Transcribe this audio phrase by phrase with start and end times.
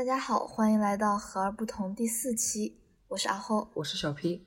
[0.00, 4.46] 大家好，欢迎来到和而不同第四期，我是阿后，我是小 P。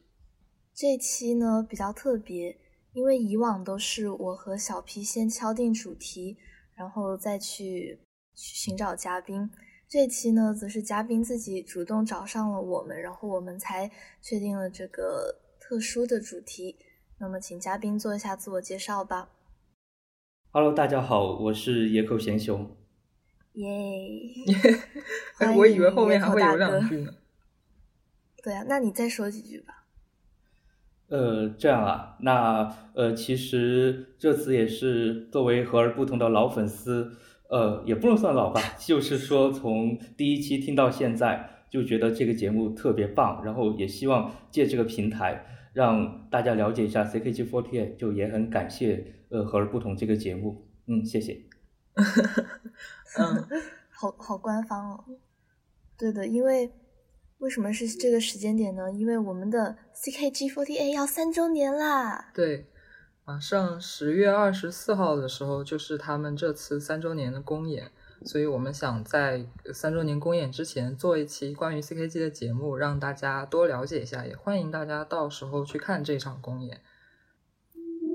[0.73, 2.57] 这期呢比较特别，
[2.91, 6.39] 因为以往都是我和小 P 先敲定主题，
[6.73, 7.99] 然后再去
[8.33, 9.47] 寻找嘉宾。
[9.87, 13.91] 这期呢，则是嘉宾自己主动找上了我们，然后我们才
[14.23, 16.77] 确定了这个特殊的主题。
[17.19, 19.29] 那么，请嘉宾做一下自我介绍吧。
[20.49, 22.75] Hello，大家好，我是野口贤雄。
[23.53, 23.67] 耶！
[25.57, 27.11] 我以为后面还会有两句呢。
[28.43, 29.85] 对啊，那你再说几句吧。
[31.07, 37.17] 呃，这样啊，那呃，其实这次也是作为和而不同的老粉丝。
[37.49, 51.43] 呃，也不能算老吧，就是说从第一期听到现在，就觉得这个节目特别棒，然后也希望借这个平台让大家了解一下 CKG48，就也很感谢呃和而不同这个节目，嗯，谢谢。
[53.19, 53.47] 嗯，
[53.91, 55.05] 好好官方哦。
[55.97, 56.73] 对的，因为
[57.39, 58.91] 为什么是这个时间点呢？
[58.91, 62.31] 因为我们的 CKG48 要三周年啦。
[62.33, 62.69] 对。
[63.25, 67.89] 马上十月二十四号的时候，就是他们这次三周年的公演，
[68.25, 76.81] 所以我们想在三周年公演之前做一期关于 CKG 的节目，让大家多了解一下，也欢迎大家到时候去看这场公演。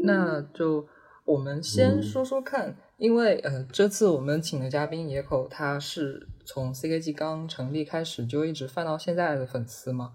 [0.02, 0.86] 那就
[1.28, 10.12] 我们先说说看，因为呃，这次我们请的嘉宾野口，他是从 CKG 刚成立开始就一直饭到现在的粉丝嘛，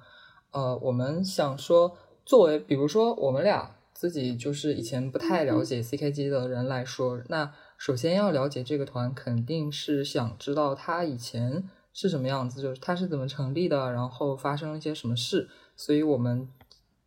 [0.51, 3.75] 呃，我们想说，作为比如说我们俩。
[3.95, 15.47] 自己就是以前不太了解 CKG 的人来说，那首先要了解这个团，肯定是想知道他以前是什么样子，就是他是怎么成立的，然后发生了一些什么事。
[15.77, 16.49] 所以，我们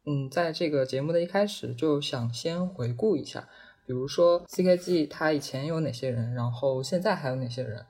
[0.06, 3.46] 嗯，在这个节目的一开始就想先回顾一下，
[3.86, 7.80] 比如说 CKG 他以前有哪些人，然后现在还有哪些人。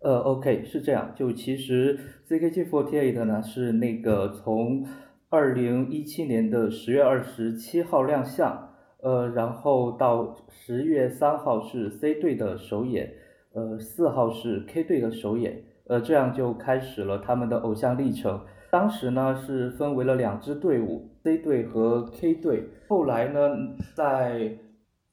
[0.00, 1.98] 呃，OK，是这样，就其实
[2.28, 3.12] CKG for T.A.
[3.12, 4.86] 的呢是那个从。
[5.30, 8.68] 二零一七年的十月二十七号亮相，
[9.02, 13.12] 呃，然后到十月三号是 C 队的首演，
[13.52, 18.40] 呃，四号是 K 队的首演，呃，这样就开始了他们的偶像历程。
[18.70, 22.68] 当时呢是分为了两支队伍，C 队和 K 队。
[22.86, 23.40] 后来呢，
[23.96, 24.56] 在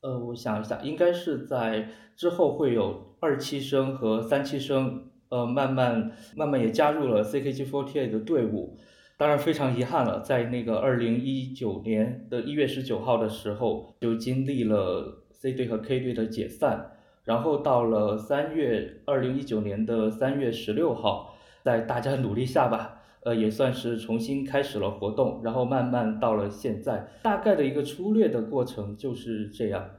[0.02, 8.78] 呃，我想一下，应该是在之后会有二期生和三期生，呃，慢慢慢慢也加入了 CKG48 的队伍。
[9.18, 29.90] 当然非常遗憾了，在那个二零一九年的一月十九号的时候，就经历了 C 队和 K 队的解散，然后到了三月二零一九年的三月十六号，在大家努力下吧，呃，也算是重新开始了活动，然后慢慢到了现在，大概的一个粗略的过程就是这样，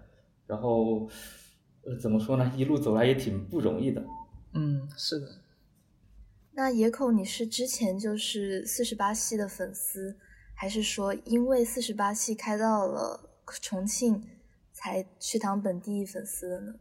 [0.46, 1.08] 然后，
[1.84, 2.52] 呃，怎么说呢？
[2.56, 4.04] 一路走来也挺不容易的。
[4.54, 5.26] 嗯，是的。
[6.54, 10.16] 那野口，你是之前就是四十八系的粉丝，
[10.54, 13.30] 还是说因为四十八系开到了
[13.62, 14.22] 重庆，
[14.72, 16.74] 才去当本地粉丝的呢？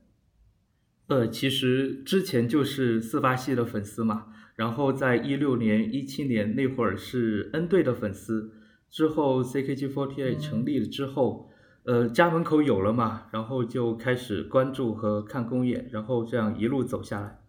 [1.07, 4.27] 呃，其实之前就是四八系的粉丝嘛，
[4.61, 8.53] 然后在一六年、一七年那会儿是 N 队的粉丝，
[8.91, 11.49] 之后 CKG48 成立了之后，
[11.83, 17.39] 呃，家门口有了嘛，然后就开始关注和看公演，然后这样一路走下来。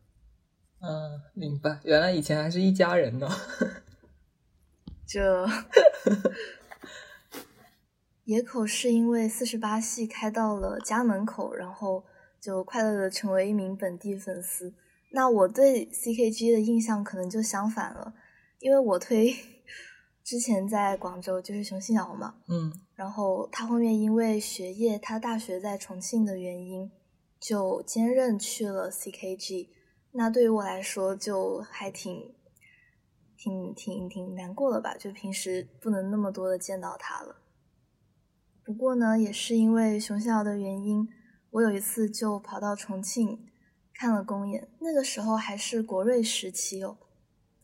[0.81, 1.81] 嗯，明白。
[1.85, 3.29] 原来以前还是一家人呢。
[5.07, 5.47] 这
[8.25, 12.07] 野口是因为四十八系开到了家门口，然后
[12.41, 14.73] 就快乐的成为一名本地粉丝。
[15.15, 18.15] 那我对 CKG 的印象可能就相反了，
[18.59, 19.35] 因为我推
[20.25, 26.91] 之前在广州就是熊信尧嘛，嗯，然后他后面因为学业，他大学在重庆的原因，
[27.39, 29.69] 就兼任去了 CKG。
[30.13, 32.35] 那对于我来说，就还挺、
[33.37, 37.37] 挺、挺、挺难过的吧，就平时不能那么多的见到他了。
[38.65, 41.09] 不过呢，也是因为熊信尧的原因，
[41.51, 43.45] 我有一次就跑到重庆
[43.95, 46.97] 看了公演，那个时候还是国瑞时期哦。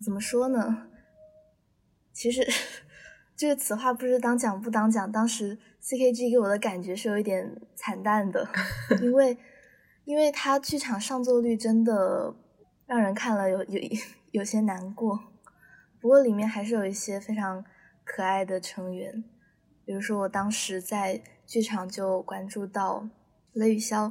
[0.00, 0.88] 怎么说呢？
[2.12, 2.46] 其实
[3.36, 8.48] 这个此话不知当讲不当讲，当时 CKG 给我的感觉是有一点惨淡的，
[9.02, 9.38] 因为。
[10.04, 12.34] 因为他剧场上座率真的
[12.86, 13.78] 让人看了有有
[14.30, 15.20] 有些难过，
[16.00, 17.62] 不过里面还是有一些非常
[18.04, 19.22] 可爱的成员，
[19.84, 23.06] 比如说我当时在剧场就关注到
[23.52, 24.10] 雷雨潇，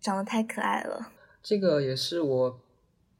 [0.00, 1.12] 长得太可爱了。
[1.44, 2.60] 这个也是我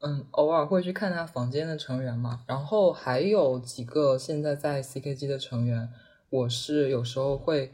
[0.00, 5.88] 嗯偶尔会去看他房间的成员嘛，然后还有几个现在在 CKG 的成员，
[6.30, 7.72] 我是有时候会。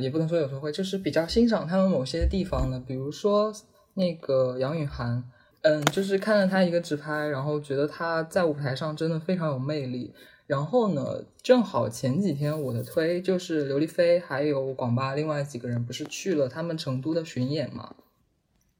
[0.00, 3.52] 也不能说有时候会，就是比较欣赏他们某些地方的，比如说
[3.92, 5.22] 那个杨雨涵，
[5.60, 10.14] 嗯，就是看了他一个直拍，然后觉得他在舞台上真的非常有魅力。
[10.46, 17.94] 然后呢，正好前几天我的推就是刘亦菲还有广巴另外几个人不是去了他们成都的巡演嘛，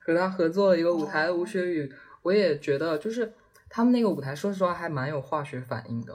[0.05, 3.33] 和他合作了一个舞台吴雪宇，我也觉得就是
[3.69, 6.15] 他们那个舞台，说实话还蛮有化学反应的。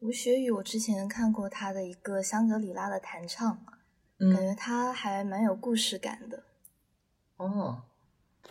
[0.00, 3.58] 吴雪宇，我之前看过他的一个香格里拉的弹唱，
[4.18, 6.44] 感觉他还蛮有故事感的。
[7.36, 7.82] 哦，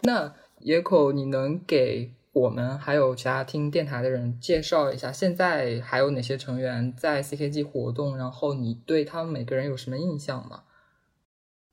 [0.01, 8.15] 那野口，你能给我们还有其他听电台的人介绍一下，现在还有哪些成员在 CKG 活动？
[8.15, 10.63] 然后你对他们每个人有什么印象吗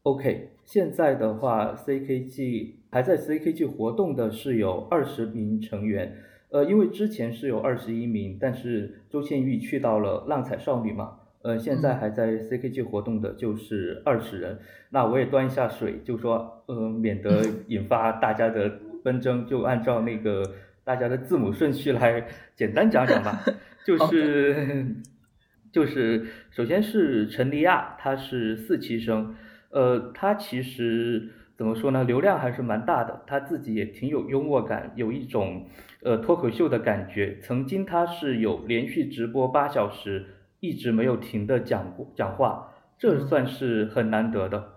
[0.07, 6.17] ？OK，现在的话，CKG 还在 CKG 活动的是有二十名成员。
[6.51, 14.61] 呃，因为之前是有二十一名，但是周倩玉去到了浪彩少女嘛，呃，现在还在 CKG 活动的就是二十人。
[14.91, 20.45] 那我也端一下水，就说，呃，免得 引发大家的纷争，就按照那个
[20.85, 22.25] 大家的字母顺序来
[22.55, 23.43] 简单讲讲吧。
[23.85, 24.87] 就是
[25.73, 29.35] 就是，首先是陈丽亚，她是四期生，
[29.77, 35.67] 呃，他其实怎么说呢，流量还是蛮大的，他自己也挺有幽默感，有一种。
[36.03, 37.37] 呃，脱口秀的感觉。
[37.41, 40.25] 曾经他是有连续直播八小时，
[40.61, 44.69] 一直没有停的讲讲话，这算是很难得的。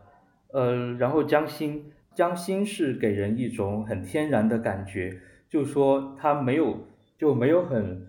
[0.52, 6.88] 呃，然后江心，江心是给人一种很天然的感觉，就说他没有
[7.20, 8.08] 就没有很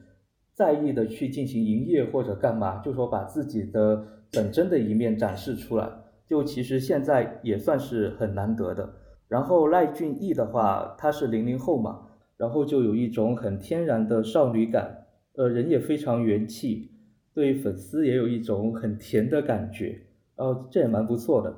[0.55, 4.03] 在意的去进行营业或者干嘛，就说把自己的
[4.33, 5.87] 本真的一面展示出来，
[6.31, 8.95] 就其实现在也算是很难得的。
[9.27, 12.07] 然后赖俊逸的话，他是零零后嘛。
[12.37, 16.91] 然后就有一种很天然的少女感，呃，人也非常元气，
[17.35, 20.07] 对粉丝也有一种很甜的感觉，
[20.37, 21.55] 哦，这也蛮不错的。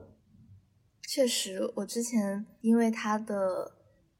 [1.06, 3.70] 确实，我之前因为他的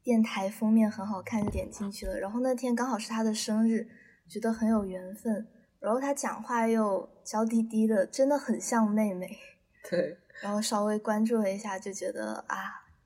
[0.01, 2.17] 电台封面很好看，就点进去了。
[2.17, 3.85] 然后那天刚好是他的生日，
[4.29, 5.45] 觉得很有缘分。
[5.81, 9.27] 然后他讲话又娇滴滴的，真的很像妹妹。
[9.91, 10.17] 对。
[10.43, 12.57] 然后稍微关注了一下，就觉得啊，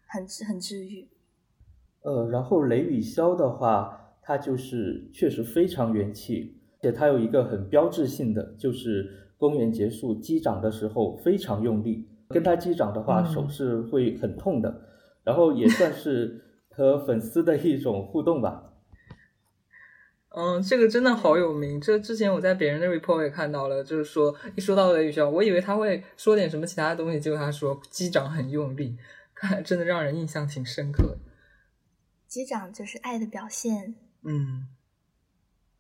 [0.08, 1.08] 很很治愈。
[2.02, 9.08] 呃，然后雷雨潇的话，他就是确实非常元气，而且他有一个很标志性的，就是
[9.38, 14.82] 公演结束击掌的时候非常用力，跟他击掌的话手是会很痛的，
[15.24, 16.42] 然后也算是
[16.72, 18.74] 和粉丝的一种互动吧。
[20.40, 28.96] 嗯，这个真的好有名，这之前我在别人的 report 也看到了，就是说一说到雷雨潇，我以为他会说点什么其他的东西，结果他说机长很用力，
[29.34, 31.18] 看真的让人印象挺深刻。
[32.28, 33.96] 机长就是爱的表现。
[34.22, 34.68] 嗯，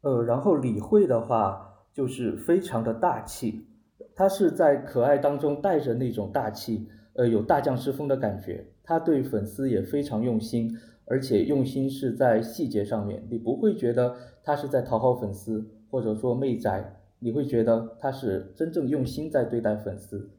[0.01, 3.67] 呃，然后李慧的话就是非常的大气，
[4.15, 8.65] 她是在可爱当中带着那种大气，呃，有大将之风的感觉。
[8.83, 10.75] 她对粉丝也非常用心，
[11.05, 20.31] 而且用心是在细节上面，你不会觉得她是在讨好粉丝，或者说媚宅，你会觉得他是真正用心在对待粉丝。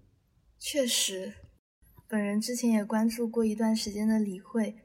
[0.58, 1.34] 确实，
[2.08, 4.76] 本人之前也关注过一段时间的李慧。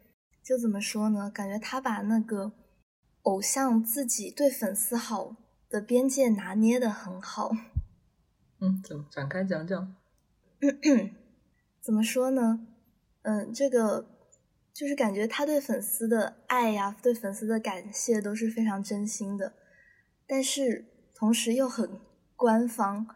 [0.44, 1.32] 就怎么说呢？
[1.34, 2.52] 感觉他把那个
[3.22, 5.38] 偶像自己对粉丝好
[5.70, 7.52] 的边界拿捏的很好。
[8.60, 9.96] 嗯，怎么展开讲讲？
[11.80, 12.68] 怎么说呢？
[13.22, 14.06] 嗯，这个
[14.74, 19.54] 就是感觉他对粉丝的爱呀，对粉丝的感谢都是非常真心的，
[20.28, 22.02] 但是同时又很
[22.36, 23.08] 官方。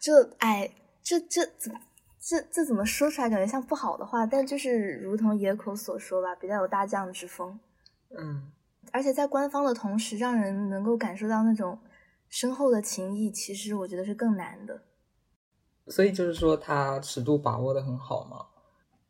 [0.00, 1.80] 这哎，这这怎么？
[2.26, 7.60] 这这怎么说出来感觉像不好的话，但就是如同野口所说吧，比较有大将之风。
[8.18, 8.50] 嗯，
[8.92, 11.78] 而且在官方的同时，让人能够感受到那种
[12.28, 14.82] 深厚的情谊，其实我觉得是更难的。
[15.88, 18.46] 所以就是说，他尺度把握的很好吗？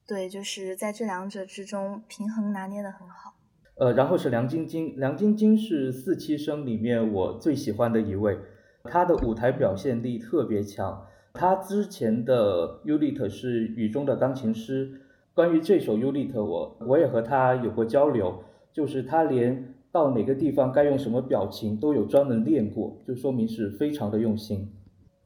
[0.07, 3.35] 对，就是在这两者之中平衡拿捏的很好。
[3.77, 8.39] 呃，然后是梁晶晶，梁晶晶是四期生里面我最喜欢的一位，
[8.85, 11.07] 她的舞台表现力特别强。
[11.33, 15.01] 她之前的 Ulit 是雨中的钢琴师，
[15.35, 24.71] 关于这首 Ulit，我我也和她有过交流，就是她连到哪个地方该用什么表情都有专门练过，就说明是非常的用心。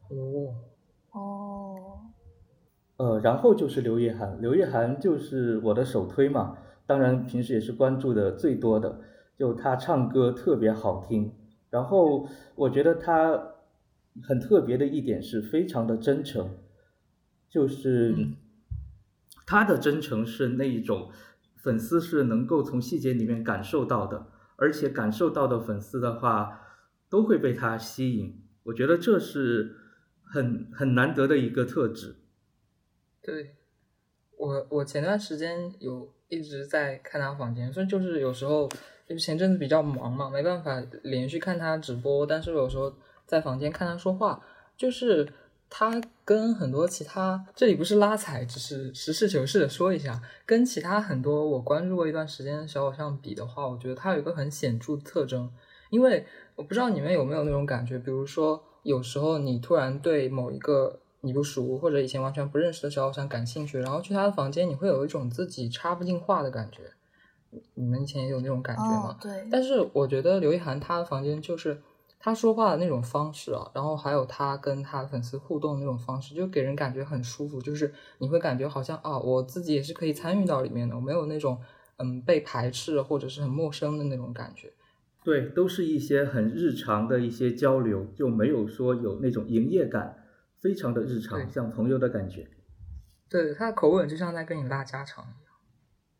[0.08, 0.54] 哦哦，
[2.98, 9.00] 呃，然后就是刘烨涵，刘烨涵就是我的首推嘛，当然平时也是关注的最多的，
[9.36, 11.32] 就他唱歌特别好听，
[11.70, 13.54] 然后我觉得他。
[14.20, 16.56] 很特别的一点是非常的真诚，
[17.48, 18.12] 就是
[19.46, 21.10] 他的真诚是那一种
[21.54, 24.26] 粉丝是能够从细节里面感受到的，
[24.56, 26.62] 而且感受到的粉丝的话
[27.08, 28.42] 都会被他吸引。
[28.64, 29.76] 我觉得这是
[30.24, 32.16] 很很难得的一个特质。
[33.28, 33.54] 对，
[34.38, 38.66] 我我前段时间有一直在看他房间，所以就是有时候
[39.06, 42.90] 就前阵子比较忙嘛，没办法连续看他直播，但是有时候
[43.26, 44.42] 在房间看他说话，
[44.78, 45.30] 就是
[45.68, 55.52] 他跟很多其他这里不是拉踩，只是实事求是的说一下，跟其他很多我关注过一段时间的小偶像比的话，我觉得他有一个很显著特征，
[55.90, 56.24] 因为
[56.56, 61.00] 我不知道你们有没有那种感觉，比如说有时候你突然对某一个。
[61.20, 66.82] 你不熟或者以前完全不认识的小偶像感兴趣，然后去他的房间，你会有一种自己插不进话的感觉。
[67.74, 69.16] 你们以前也有那种感觉吗？
[69.20, 69.48] 对。
[69.50, 71.80] 但是我觉得刘亦涵他的房间就是
[72.20, 81.58] 他说话的那种方式啊，然后还有他跟他粉丝互动那种方式，就给人感觉很舒服，就是你会感觉好像啊，我自己也是可以参与到里面的，我没有那种
[81.96, 84.72] 嗯被排斥或者是很陌生的那种感觉。
[85.24, 90.16] 对，都是一些很日常的一些交流，就没有说有那种营业感。
[90.60, 92.46] 非常的日常，像朋友的感觉。
[93.28, 95.52] 对，他的口吻就像在跟你拉家常一样。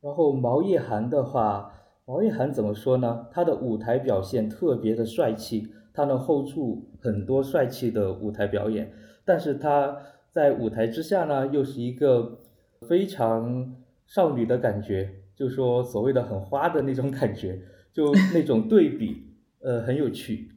[0.01, 1.73] 然后毛叶涵的话，
[2.05, 3.27] 毛叶涵怎么说呢？
[3.33, 8.93] 他的舞台表现特别的帅气，他能 hold 住很多帅气的舞台表演。
[9.25, 9.97] 但是他
[10.31, 12.41] 在舞台之下呢，又是一个
[12.89, 13.75] 非常
[14.07, 17.61] 少女的感觉，就说所谓的很花的那种感觉，
[17.93, 20.51] 就那种对比，呃，很有趣。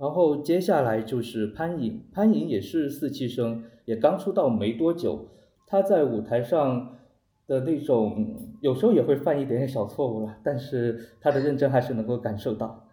[0.00, 5.28] 然后接下来就是潘颖，潘颖也是四期生，也刚出道没多久。
[5.66, 6.96] 他在舞台上
[7.46, 12.86] 的那种，有时候也会犯一点点小错误了，但是他的认真还是能够感受到。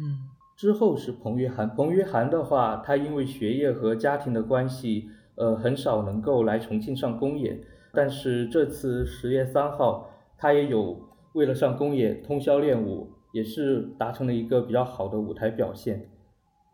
[0.00, 7.60] 嗯，之后是彭于涵，彭于涵的话，他因为学业和家庭的关系，呃，很少能够来重庆上公演。
[7.92, 11.00] 但是这次十月三号，他也有
[11.34, 16.08] 为了上公演通宵练舞，也是达成了一个比较好的舞台表现。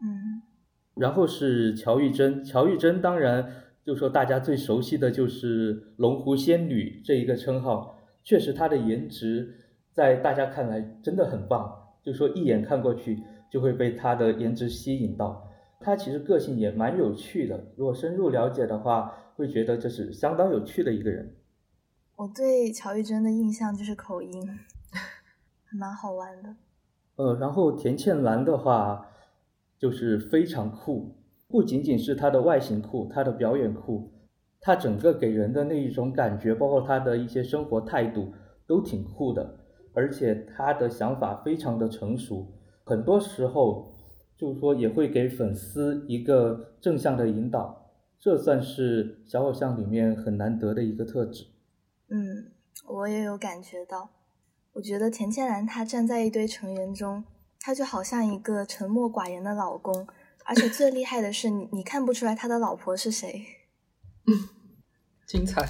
[0.02, 0.42] 嗯，
[0.94, 3.48] 然后是乔玉珍，乔玉珍当然
[3.84, 9.54] 就说大家最熟悉的就是龙湖仙女这一个称号，确实她的颜值
[9.92, 15.48] 在大家看来真的很棒，就说一眼看过去就会被她的颜值吸引到。
[15.78, 21.36] 她其实个性也蛮有趣的，如果深入了解的话，会觉得这是相当有趣的一个人。
[22.16, 24.48] 我对乔玉珍的印象就是口音，
[25.64, 26.56] 还 蛮好玩的。
[27.14, 29.08] 呃，然后田倩兰的话。
[29.82, 31.12] 就是非常酷，
[31.48, 34.12] 不仅仅是他的外形酷，他的表演酷，
[34.60, 38.32] 他整个给人的那一种感觉，包括他的一些生活态度
[38.64, 39.58] 都挺酷的，
[39.92, 42.46] 而且他的想法非常的成熟，
[42.84, 43.92] 很多时候
[44.36, 51.46] 就是说也会给粉丝一个正向的引导，这算是小偶像里面很难得的一个特质。
[52.08, 52.52] 嗯，
[52.88, 54.10] 我也有感觉到，
[54.74, 57.24] 我觉得田千兰她站在一堆成员中。
[57.64, 60.06] 他就好像一个沉默寡言的老公，
[60.44, 63.46] 而且最厉害的是，你你看不出来他的老婆是谁。
[64.26, 64.48] 嗯，
[65.26, 65.64] 精彩。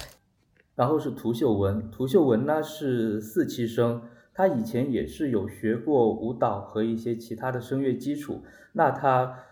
[0.75, 4.01] 然后是涂秀文，涂秀文呢是四期生，
[4.33, 9.43] 他以前也是有学过舞蹈和一些其他的声乐基础，那他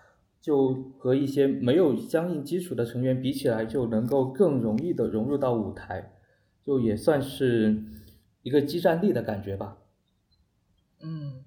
[0.41, 6.13] 就和一些没有相应基础的成员比起来，就能够更容易的融入到舞台，
[6.63, 7.83] 就也算是
[8.41, 9.77] 一个激战力的感觉吧。
[11.01, 11.45] 嗯。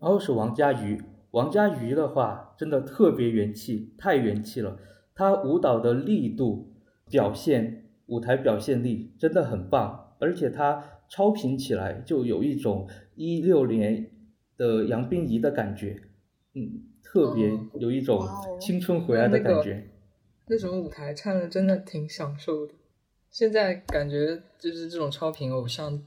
[0.00, 1.02] 然后是王佳瑜，
[1.32, 4.78] 王佳瑜的话真的特别元气，太元气了。
[5.14, 6.72] 她舞蹈的力度、
[7.10, 14.10] 表现、舞台表现力真的很棒，而且她超频起来就有一种一六年
[14.56, 16.00] 的杨冰怡的感觉，
[16.54, 17.50] 嗯，特别
[17.80, 18.20] 有一种
[18.60, 19.90] 青春回来的感觉。
[20.46, 22.72] 那种舞台唱的真的挺享受的。
[23.30, 26.02] 现在感觉就是这种超频偶像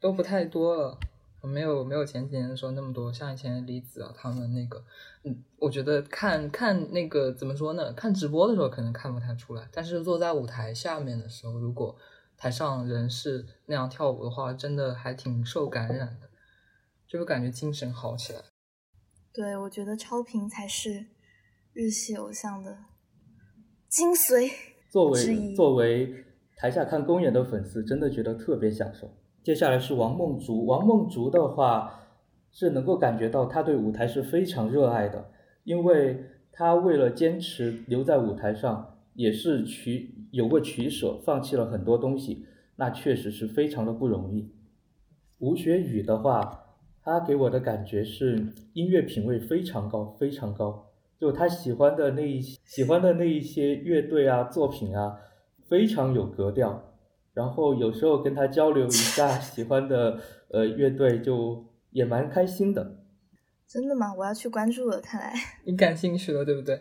[0.00, 0.98] 都不太多了。
[1.42, 4.84] 没有没有前几年的时候那么多，像以前李子啊他们那个，
[5.24, 7.92] 嗯，我觉得看看那个怎么说呢？
[7.94, 11.96] 看直播的时候可能看不太出来，但是坐在舞台下面的时候，如果
[12.36, 16.28] 台上人是那样跳舞的话，真的还挺受感染的，
[17.06, 18.40] 就会感觉精神好起来。
[19.32, 21.06] 对，我觉得超频才是
[21.72, 22.76] 日系偶像的
[23.88, 24.50] 精髓。
[24.90, 26.24] 作为作为
[26.56, 29.08] 台下看公演的粉丝，真的觉得特别享受。
[29.42, 32.00] 接下来是王梦竹，王梦竹的话
[32.50, 35.30] 是能够感觉到他对舞台是非常热爱的，
[35.64, 42.44] 因为他为了坚持留在舞台上，也是取有过取舍，放弃了很多东西，
[42.76, 44.52] 那确实是非常的不容易。
[45.38, 55.18] 吴雪宇的话，他给我的感觉是音乐品味非常高，非常高，就他喜欢的那一喜欢的那一些乐队啊、作品啊，
[55.66, 56.89] 非常有格调。
[57.32, 60.18] 然后有时候跟他交流一下喜欢的
[60.50, 62.98] 呃乐队，就也蛮开心的。
[63.66, 64.12] 真的吗？
[64.14, 65.00] 我要去关注了。
[65.00, 65.32] 看来
[65.64, 66.80] 你感兴趣了，对不对？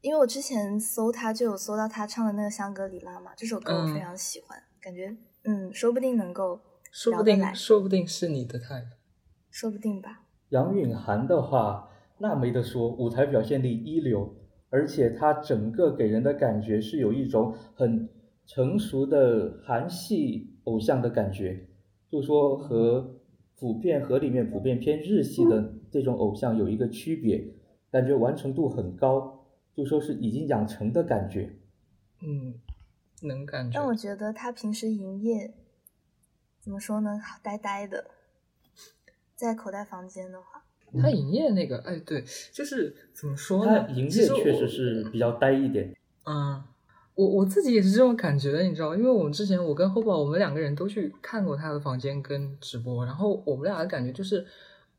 [0.00, 4.58] 因为我之前搜他就有搜到他唱的那个《香格里拉》嘛，这首歌我非常喜欢。
[4.80, 6.58] 感觉嗯，说不定能够
[6.90, 8.88] 说不定说不定是你的 type，
[9.50, 10.22] 说不定吧。
[10.48, 14.34] 杨允涵的话，那没得说，舞台表现力一流，
[14.70, 18.08] 而且他整个给人的感觉是有一种很
[18.52, 21.68] 成熟的韩系偶像的感觉，
[22.10, 23.20] 就说和
[23.54, 27.54] 普遍和里面普遍偏日系的这种偶像有一个区别，
[27.92, 31.54] 感觉完成度很高，就说是已经养成的感觉。
[32.22, 32.54] 嗯，
[33.22, 33.78] 能感觉。
[33.78, 35.54] 但我觉得他平时营业
[36.58, 37.20] 怎么说呢？
[37.44, 38.06] 呆呆的，
[39.36, 40.64] 在口袋房间的话，
[41.00, 43.86] 他营业那个，哎，对，就是怎么说呢？
[43.86, 45.94] 他营业确实是比较呆一点。
[46.24, 46.62] 嗯，
[47.20, 54.46] 我我自己也是这种感觉的，你知道，因为我们之前我跟厚宝，我们两个人都去看过他的房间跟直播，然后我们俩的感觉就是。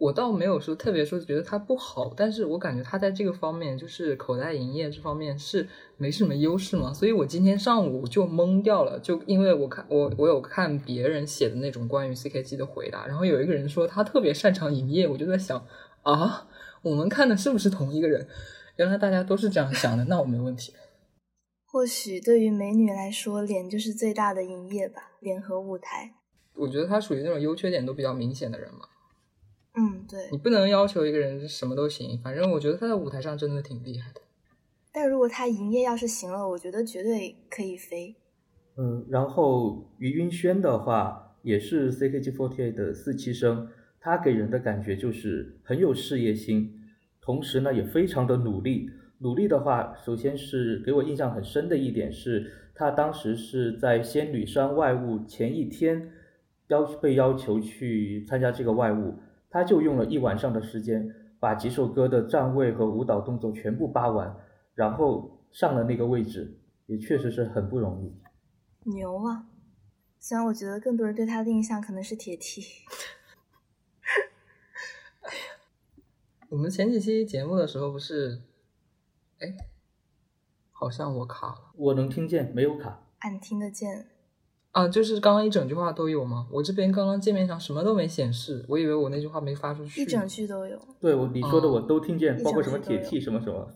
[0.02, 15.64] 我倒没有说特别说觉得他不好，但是我感觉他在这个方面，就是口袋营业这方面是没什么优势嘛，所以我今天上午就懵掉了，就因为我看我我有看别人写的那种关于 CKG 的回答，然后有一个人说他特别擅长营业，我就在想
[16.02, 16.48] 啊，
[16.82, 18.28] 我们看的是不是同一个人？
[18.78, 20.74] 原来大家都是这样想的，那我没问题。
[21.72, 26.14] 或许对于美女来说，脸就是最大的营业吧，脸和舞台。
[26.54, 28.82] 我觉得他属于那种优缺点都比较明显的人嘛。
[29.76, 34.20] 嗯，对，你不能要求一个人什么都行，反正我觉得他在舞台上真的挺厉害的。
[34.92, 38.18] 但如果他营业要是行了，我觉得绝对可以飞。
[38.76, 43.70] 嗯，然后于云轩的话也是 CKG48 的四期生，
[44.02, 46.82] 他给人的感觉就是很有事业心，
[47.22, 48.90] 同时呢也非常的努力。
[49.22, 56.12] 努力的话，首先是给我印象很深的一点是，他当时是在仙女山外务前一天
[56.68, 59.14] 要被要求去参加这个外务。
[59.50, 64.36] 他就用了一晚上的时间，把几首歌的站位和舞蹈动作全部扒完，
[64.74, 68.14] 然后上了那个位置，也确实是很不容易。
[68.90, 69.46] 牛啊！
[70.20, 72.40] 虽然我觉得更多人对他的印象可能是铁呀，
[76.50, 78.40] 我们前几期节目的时候不是，
[79.42, 79.58] 哎，
[80.72, 81.72] 好像我卡了。
[81.76, 83.04] 我能听见，没有卡。
[83.20, 84.08] 俺听得见。
[84.72, 86.48] 啊，就是刚刚一整句话都有吗？
[86.52, 90.02] 我这边刚刚界面上什么都没显示，我以为我那句话没发出去。
[90.02, 90.80] 一整句都有。
[91.00, 93.68] 对，我你说的我都听见，包括什么铁 T 什么什么。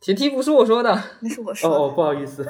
[0.00, 1.76] 铁 T 不是我说的，那是我 说的。
[1.76, 2.46] 哦，不好意思。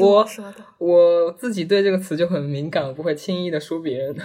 [0.00, 0.56] 我说的。
[0.78, 4.22] 我自己对这个词就很敏感，我不会轻易的说别人的。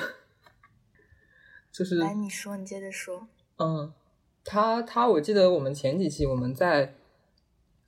[1.71, 1.95] 就是。
[1.95, 3.29] 来，你说，你接着说。
[3.57, 3.93] 嗯，
[4.43, 6.95] 他他，我记得我们前几期我们在。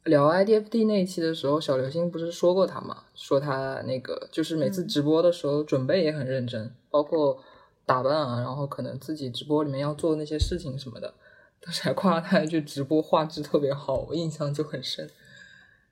[0.06, 3.06] 聊 IDFD 那一期的时候，小流星不是说过他吗？
[3.16, 7.42] 说他那个就是每次直播的时候准备也很认真，包括
[7.86, 11.14] 打扮啊，然后可能自己直播里面要做那些事情什么的，
[11.62, 15.10] 当时还夸他一句直播画质特别好，我印象就很深。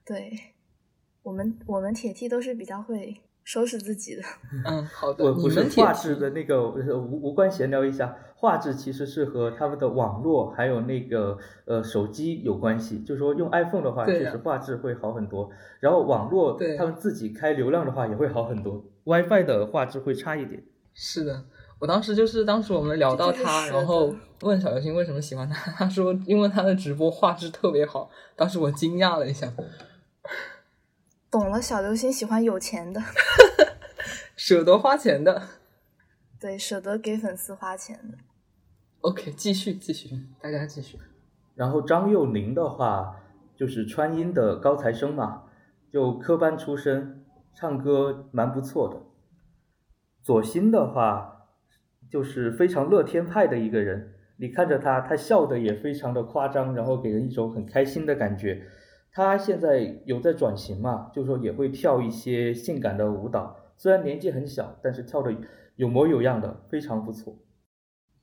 [0.04, 0.30] 对，
[1.22, 3.22] 我们我们铁 T 都是比较会。
[3.44, 4.22] 收拾自己的，
[4.68, 5.24] 嗯，好的。
[5.24, 13.00] 我不是画质的那个无无关闲聊一下，画质其实是和他们的网络还有那个呃手机有关系。
[13.00, 15.50] 就是说用 iPhone 的话，确实画质会好很多。
[15.80, 20.62] 然后网络他们自己开流量的话也会好很多，WiFi 的画质会差一点。
[20.94, 21.44] 是的，
[21.80, 28.08] 我当时就是当时我们聊到他，然后问小流星为什么喜欢他，他说因为他的直播画质特别好。
[28.36, 29.52] 当时我惊讶了一下。
[31.32, 33.00] 懂了，小流星喜欢有钱的，
[34.36, 35.48] 舍得花钱的，
[36.38, 38.18] 对，舍得给粉丝花钱的。
[39.00, 40.10] OK，继续继续，
[40.42, 40.98] 大家继续。
[41.54, 43.16] 然后张幼宁的话，
[43.56, 45.44] 就是川音的高材生嘛，
[45.90, 49.00] 就科班出身，唱歌蛮不错的。
[50.22, 51.46] 左心的话，
[52.10, 58.66] 就是非常乐天派的一个人，你看着他，他笑的也非常的夸张，然后给人一种很开心的感觉。
[59.14, 65.30] 他现在有在转型嘛，就是说也会跳一些性感的舞蹈，虽然年纪很小，但是跳的
[65.76, 67.36] 有模有样的，非常不错。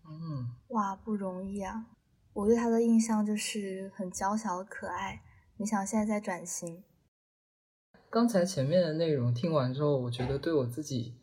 [0.04, 1.86] 嗯，哇，不容易啊！
[2.34, 5.22] 我对他的印象就是很娇小可爱，
[5.58, 6.84] 没想现在在转型。
[8.10, 11.14] 刚才前面的内容听完之后，我觉得对我自己，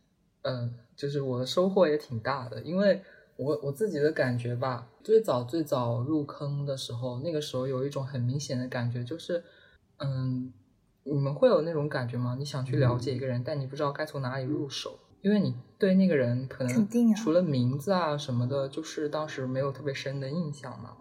[0.43, 3.03] 嗯，就是我的收获也挺大的，因为
[3.37, 9.43] 我我自己的感觉吧，最早最早入坑的时候，那个时候有一种很明显的感觉，就是。
[9.99, 10.53] 嗯，
[11.05, 12.37] 你们会有那种感觉吗？
[12.39, 20.97] 你想去了解一个人，但你不知道该从哪里入手，因为你对那个人可能除了名字啊什么的，就是当时没有特别深的印象嘛。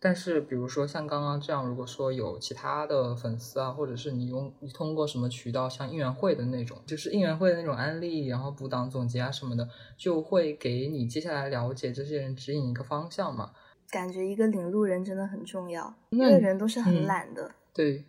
[0.00, 13.50] 但是比如说像刚刚这样，如果说有其他的粉丝啊，或者是你用你通过什么渠道，像应援会的那种，就是应援会的那种案例，然后补档总结啊什么的，就会给你接下来了解这些人指引一个方向嘛。
[13.90, 17.50] 感觉一个领路人真的很重要，因为人都是很懒的。
[17.74, 18.04] 对。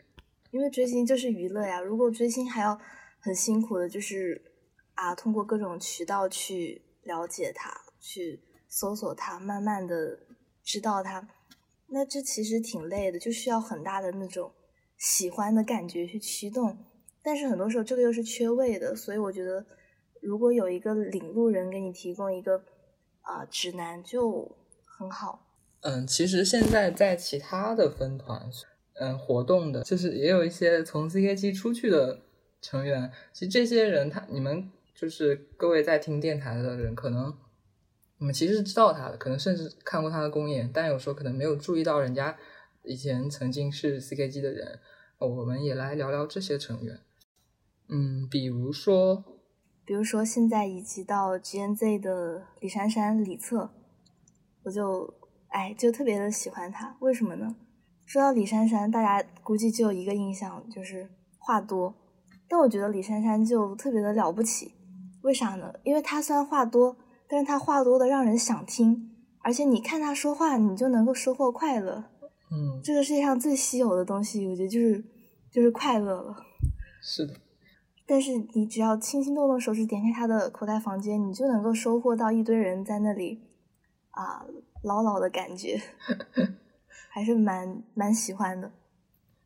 [0.51, 2.79] 因为追星就是娱乐呀，如果追星还要
[3.19, 4.41] 很辛苦的，就是
[4.95, 10.19] 啊，通过各种渠道去了解他，去搜索他，慢慢的
[10.63, 11.27] 知道他。
[11.87, 14.51] 那这其实挺累的，就需要很大的那种
[14.97, 16.77] 喜欢的感觉去驱动。
[17.21, 19.65] 但是很多时候这个又是缺位的，所以我觉得
[20.21, 22.63] 如果有一个领路人给你提供一个
[23.21, 25.47] 啊指南就很好。
[25.81, 28.51] 嗯，其实现在在其他的分团，
[28.99, 32.19] 嗯，活动的，就是也有一些从 CKG 出去的
[32.61, 33.11] 成员。
[33.33, 37.33] 其实这些人，他你们就是各位在听电台的人，可能
[38.17, 42.37] 你们其实是知道他的，可能甚至看过他的公演，但有时候可能没有注意到人家
[42.83, 44.79] 以前曾经是 CKG 的人。
[45.19, 46.99] 我们也来聊聊这些成员。
[47.87, 49.23] 嗯，比如说，
[49.83, 53.69] 比如说现在移籍到 GNZ 的李珊珊、李策，
[54.63, 55.13] 我就。
[55.51, 57.55] 哎，就特别的喜欢他，为什么呢？
[58.09, 61.93] 说到李珊珊，大家估计就有一个印象，就是话多。
[62.47, 64.71] 但我觉得李珊珊就特别的了不起，
[65.21, 65.71] 为啥呢？
[65.83, 69.11] 因为她虽然话多，但是她话多的让人想听，
[69.43, 72.05] 而且你看她说话，你就能够收获快乐。
[72.51, 75.05] 嗯，这个世界上最稀有的东西，我觉得就是
[75.51, 76.35] 就是快乐了。
[77.03, 77.35] 是的。
[78.07, 83.39] 但是你只要轻轻动动手指，点开她的口袋房间，你就能够收获到一堆人在那里
[84.09, 84.43] 啊。
[84.81, 85.79] 老老的感觉，
[87.09, 88.71] 还是蛮蛮喜欢的。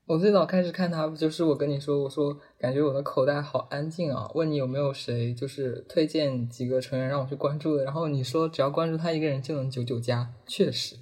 [0.05, 4.29] 我最早开始看他，不就是我跟你说，我说感觉我的口袋好安静啊。
[4.35, 10.97] 问你有没有谁就是推荐几个成员让我去关注的，然后你说只要关注他一个人就能九九加，确实，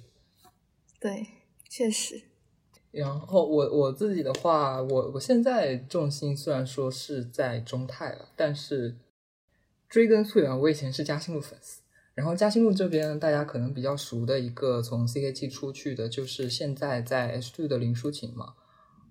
[1.00, 1.26] 对，
[1.68, 2.22] 确实。
[2.92, 8.96] 然后我我自己的话，我我现在重心虽然说是在中泰了，但是
[9.88, 11.81] 追根溯源，我以前是嘉兴路粉丝。
[12.14, 18.54] 然后嘉兴路这边，大家可能比较熟的一个从 CKG 出去的，就是现在在 H2 的林淑琴嘛。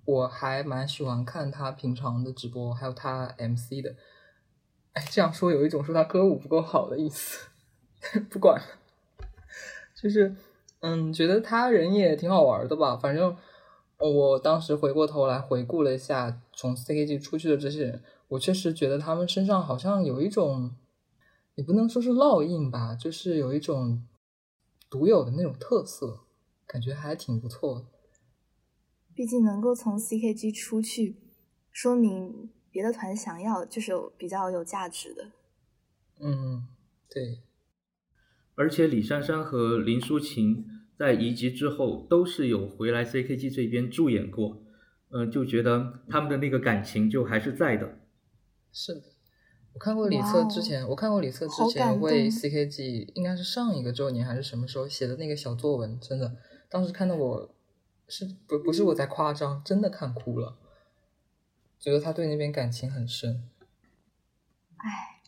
[0.06, 3.96] 我还蛮喜欢看他平常的直播，还有他 MC 的。
[4.94, 7.48] 哎，这样说有一种说他歌舞不够好的意思。
[8.30, 8.66] 不管了，
[9.96, 10.36] 就是
[10.82, 12.96] 嗯，觉得他人也挺好玩的吧。
[12.96, 13.36] 反正
[13.98, 20.76] 我当时回过头来回顾了一下从 CKG 出去的这些人，我确实觉得他们身上好像有一种。
[21.56, 24.08] 也不能说是烙印吧，就是有一种
[24.90, 26.22] 独有的那种特色，
[26.66, 27.86] 感觉还挺不错的。
[29.14, 31.18] 毕竟能够从 CKG 出去，
[31.72, 35.32] 说明别的团想要就是有比较有价值的。
[36.20, 36.68] 嗯，
[37.10, 37.42] 对。
[38.56, 40.66] 而且李珊珊和林淑琴
[40.98, 44.64] 在移籍之后都是有回来 CKG 这边助演过，
[45.10, 48.00] 嗯，就觉得他们的那个感情就还是在的。
[48.72, 49.02] 是的。
[49.74, 56.36] 我看过李策之前，我看过李策之前为 CKG 应该是上一个周年还是什么时候写的那个小作文，真的，
[56.70, 57.50] 当时看的我
[58.08, 60.58] 是不不是我在夸张，真的看哭了，
[61.80, 63.50] 觉得他对那边感情很深。
[64.78, 65.22] 哎，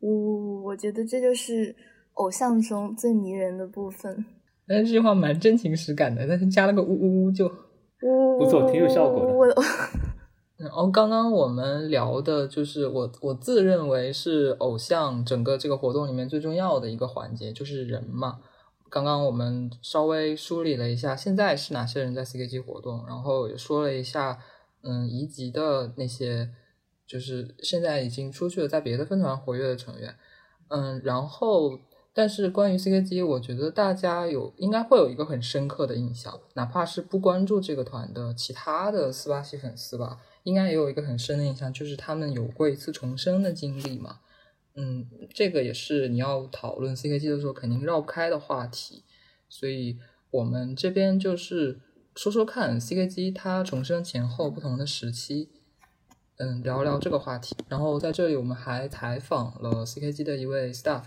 [0.00, 1.76] 我我觉得这就是
[2.14, 4.24] 偶像中最迷人的部分。
[4.66, 7.48] 但是这句话蛮真情实感的，但是加了个呜呜呜就，
[8.38, 9.54] 不错，挺有效果的。
[10.58, 18.40] 然后刚刚我们聊的就是我我自认为是偶像整个这个活动里面最重要的一个环节，就是人嘛。
[18.88, 24.38] 刚刚我们稍微梳理了一下，现在是哪些人在 CKG 活动，然后也说了一下，
[24.82, 26.48] 嗯，移籍的那些，
[27.06, 30.14] 就是现在已经出去了，在别的分团活跃的成员，
[30.68, 31.78] 嗯，然后
[32.14, 40.18] 但是关于 CKG，我觉得大家有应该会有一个很深刻的印象，哪怕是不关注这个团的其他的四八系粉丝吧。
[40.46, 44.20] 应该也有一个很深的印象，就是他们有过一次重生的经历嘛。
[44.76, 45.04] 嗯，
[45.34, 49.04] 这个也是你要讨论 CKG 的时候肯定绕不开的话题。
[49.48, 49.98] 所以
[50.30, 51.80] 我们这边就是
[52.14, 55.50] 说说看 CKG 它重生前后不同的时期，
[56.36, 57.56] 嗯，聊聊这个话题。
[57.68, 61.02] 然后在这里我们还采访了 CKG 的一位 staff。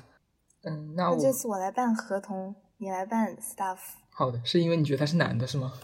[0.63, 3.77] 嗯，那我这次我来办合同，你来办 staff。
[4.09, 5.79] 好的，是因为你觉得他是男的是吗？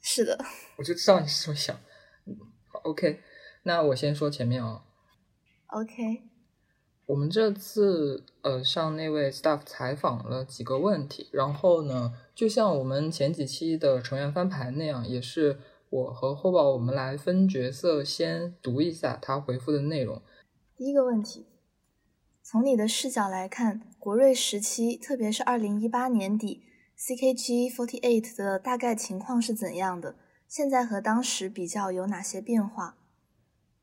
[0.00, 0.36] 是的，
[0.76, 1.78] 我就知道你是这么想。
[2.84, 3.20] OK，
[3.64, 4.84] 那我先说前面啊。
[5.68, 6.22] OK，
[7.06, 15.58] 我们这次呃上那位 staff 采访了几个问题，然后呢，就像我们前几期的成员翻牌那样，也是
[15.90, 20.22] 我和厚宝我们来分角色，先读一下他回复的内容。
[20.76, 21.46] 第一个问题，
[22.42, 26.62] 从你的视角来看，国瑞时期，特别是二零一八年底
[26.98, 30.16] ，CKG Forty Eight 的大概情况是怎样的？
[30.48, 32.96] 现在和当时比较有哪些变化？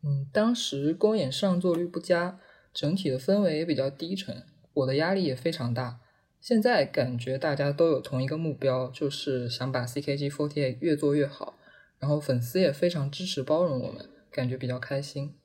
[0.03, 2.39] 嗯，当时公演上座率不佳，
[2.73, 5.99] 整体的氛围也比较低沉，我的压力也非常大。
[6.41, 11.55] 现在感觉大家都有同一个目标，就是想把 CKG48 越做越好，
[11.97, 15.35] 然后粉丝也非常支持包容我们，感觉比较开心。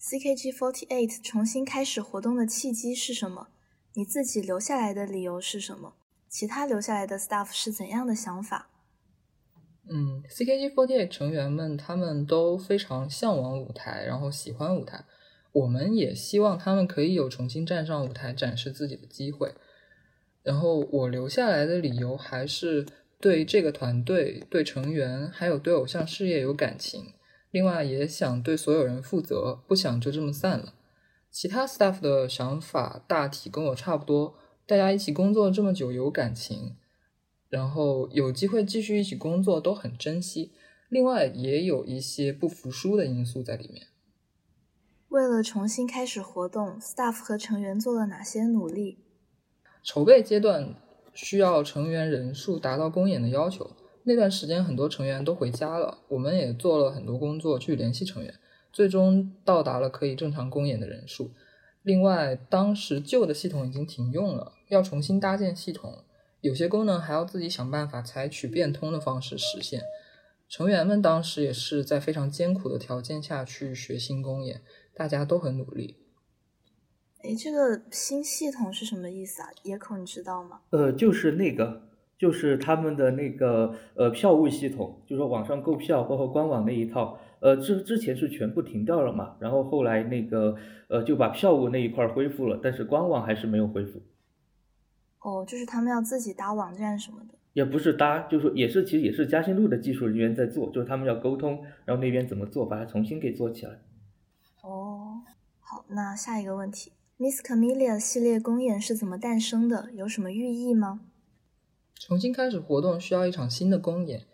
[0.00, 3.48] CKG48 重新开始活动的契机是什么？
[3.94, 5.94] 你自己留下来的理由是什么？
[6.28, 8.70] 其他留下来的 staff 是怎样的想法？
[9.88, 15.04] 嗯，CKG48 成员们他们都非常向往舞台，然后喜欢舞台。
[15.52, 19.52] 我们也希望他们可以有重新站上舞台展示自己的机会。
[20.42, 22.86] 然后我留下来的理由还是
[23.20, 27.12] 对这个团队、对成员还有对偶像事业有感情。
[27.50, 30.74] 另外也想对所有人负责，不想就这么散了。
[31.32, 36.76] 其他 staff 的想法大体跟我差不多，大家一起工作这么久有感情，
[37.50, 40.52] 然后有机会继续一起工作都很珍惜。
[40.88, 43.88] 另外也有一些不服输的因素在里面。
[45.08, 48.98] 为了重新开始活动，staff 和成员做了哪些努力？
[49.82, 50.74] 筹备阶段
[51.12, 53.70] 需要成员人数达到公演的要求。
[54.04, 58.34] 那段时间很多成员都回家了，我们也做了很多工作去联系成员，
[58.72, 61.32] 最终到达了可以正常公演的人数。
[61.82, 66.04] 另外，当时旧的系统已经停用了，要重新搭建系统，
[66.40, 69.82] 有些功能还要自己想办法采取变通的方式实现。
[70.48, 74.62] 成员们当时也是在非常艰苦的条件下去学新公演，
[74.94, 75.96] 大家都很努力。
[77.22, 79.48] 哎，这个新系统是什么意思啊？
[79.62, 80.60] 野口你知道吗？
[80.70, 81.88] 呃，就是那个。
[82.18, 90.54] 就是他们的那个呃票务系统，就说网上购票包括官网那一套，呃之之前是全部停掉了嘛，然后后来那个
[90.88, 94.02] 呃就把票务那一块恢复了，但是官网还是没有恢复。
[95.20, 97.34] 哦，就是他们要自己搭网站什么的？
[97.52, 103.72] 也不是搭，就是说也是其实也是嘉兴路的技术人员在做，就是他们要沟通，然后那边怎么做，把它重新给做起来。
[104.62, 105.22] 哦，
[105.58, 109.90] 好，那下一个问题，Miss Camelia 系列公演是怎么诞生的？
[109.92, 111.00] 有什么寓意吗？
[111.96, 114.26] 重新开始活动需要一场新的公演。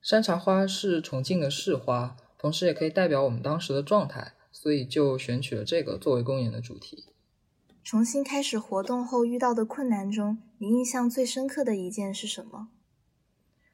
[0.00, 7.06] 山茶花是重庆的市花，同时也可以代表我们当时的状态，所以就选取了这个作为公演的主题。
[7.90, 12.68] 重新开始活动后遇到的困难中，你印象最深刻的一件是什么？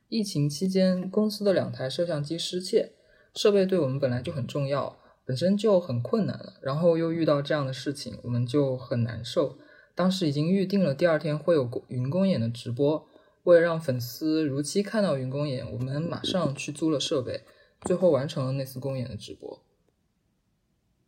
[0.09, 2.93] 疫情期间，公司的两台摄像机失窃，
[3.35, 9.59] 设备对我们本来就很重要，本身就很困难了，然后又遇到这样的事情，我们就很难受。
[9.97, 13.09] 当时已经预定了第二天会有云公演的直播。
[13.43, 17.43] 为了让粉丝如期看到云公演，我们马上去租了设备，
[17.81, 19.61] 最后完成了那次公演的直播。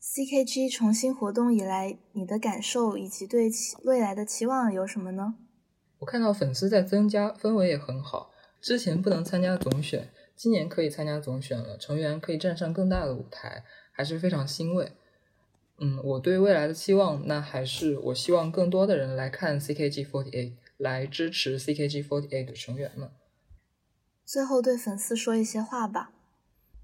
[0.06, 5.34] CKG 重新活动以来，你的感受以及对其未来的期望有什么呢？
[5.98, 8.30] 我看到粉丝在增加，氛围也很好。
[8.60, 14.92] 之前不能参加总选，今年可以参加总选了，成员可以站上更大的舞台，还是非常欣慰。
[15.78, 20.54] 嗯，我对未来的期望，那还是我希望更多的人来看 CKG48。
[20.78, 23.10] 来支持 CKG48 的成员们。
[24.26, 26.12] 最后对粉丝说一些话吧。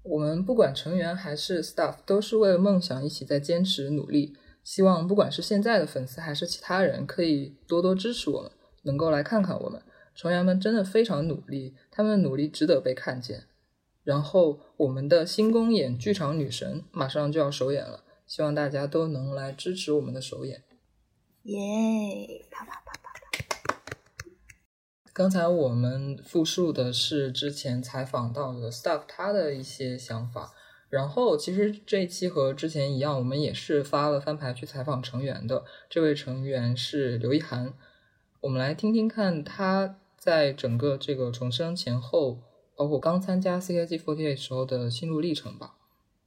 [0.03, 4.35] 我们不管成员还是 staff，都是为了梦想一起在坚持努力。
[4.63, 8.51] 希望不管是现在的粉丝还是其他人，可以多多支持我们，
[8.83, 9.81] 能够来看看我们。
[10.15, 13.45] 成员们真的非常努力，他们的努力值得被看见。
[14.03, 20.63] 然后我们的新公演《剧场女神》马上就要首演了，希望大家都能来支持我们的首演。
[21.43, 22.45] 耶！
[22.51, 23.02] 啪啪啪。
[25.13, 30.51] 刚才我们复述的是之前采访到的 staff 他的一些想法，
[30.89, 35.65] 然后其实这一期和之前一样，我们也是发了翻牌去采访成员的。
[35.87, 37.75] 这位成员是刘一涵，
[38.41, 42.39] 我们来听听看他在整个这个重生前后，
[42.75, 45.75] 包括刚参加 CKG48 时候的心路历程吧。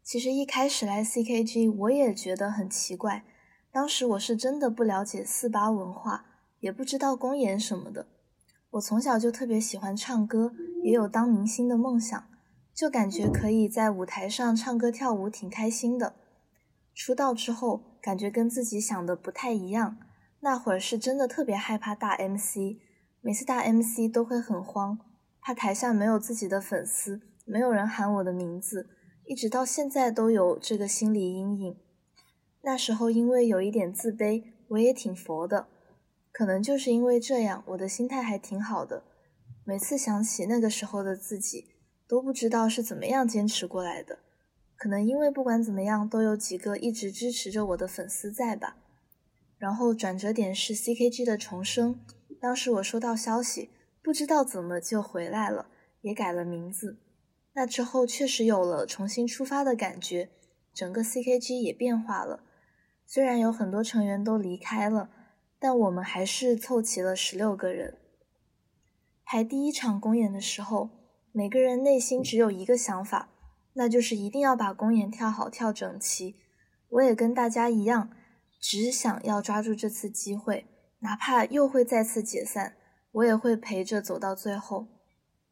[0.05, 3.25] 其实一开始来 CKG 我也觉得很奇怪，
[3.73, 6.27] 当时我是真的不了解四八文化，
[6.61, 8.07] 也不知道公演什么的。
[8.71, 10.53] 我从小就特别喜欢唱歌，
[10.83, 12.29] 也有当明星的梦想，
[12.75, 16.15] 就感觉可以在舞台上唱歌跳舞挺开心的。
[16.95, 19.99] 出道之后，感觉跟自己想的不太一样。
[20.41, 22.79] 那会儿是真的特别害怕大 MC，
[23.21, 24.99] 每次大 MC 都会很慌，
[25.41, 28.91] 怕台下没有自己的粉丝，没有人喊我的名字，
[29.25, 31.77] 一直到现在都有这个心理阴影。
[32.63, 35.69] 那时候因为有一点自卑，我也挺佛的。
[36.37, 39.05] 可能就是因为这样，我的心态还挺好的。
[39.65, 41.65] 每次想起那个时候的自己，
[42.07, 44.19] 都不知道是怎么样坚持过来的。
[44.77, 48.77] 可能因为不管怎么样，都有几个一直支持着我的粉丝在吧。
[49.57, 51.99] 然后转折点是 CKG 的重生，
[52.39, 53.71] 当时我收到消息，
[54.03, 55.71] 不知道怎么就回来了，
[56.03, 56.99] 也改了名字。
[57.55, 60.29] 那之后确实有了重新出发的感觉，
[60.75, 62.41] 整个 CKG 也变化了。
[63.07, 65.09] 虽然有很多成员都离开了。
[65.59, 67.99] 但我们还是凑齐了十六个人。
[69.25, 70.91] 排第一场公演的时候，
[71.33, 73.31] 每个人内心只有一个想法，
[73.73, 76.37] 那就是一定要把公演跳好、跳整齐。
[76.91, 78.11] 我也跟大家一样，
[78.61, 80.67] 只想要抓住这次机会，
[81.01, 82.77] 哪怕又会再次解散，
[83.13, 84.87] 我也会陪着走到最后。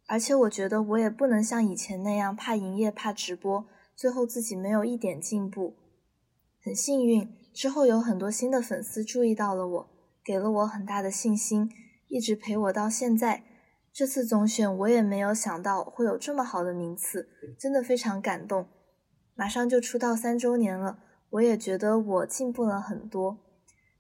[0.07, 5.77] 而且我觉得我也不能像以前那样怕营业、怕直播，最后自己没有一点进步。
[6.63, 9.91] 很幸运，之后有很多新的粉丝注意到了我，
[10.25, 11.71] 给了我很大的信心，
[12.09, 13.45] 一直陪我到现在。
[13.93, 18.67] 这次总选我也没有想到会有这么好的名次，真的非常感动。
[19.37, 20.99] 马上就出道三周年了，
[21.31, 23.39] 我也觉得我进步了很多。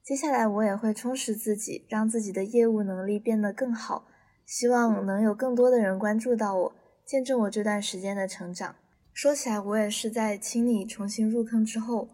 [0.02, 4.06] 接下来我也会充实自己，让自己的业务能力变得更好。
[4.44, 6.72] 希望能有更多的人关注到我，
[7.06, 8.74] 见证我这段时间的成长。
[9.12, 12.08] 说起来，我也是在清理重新入坑之后，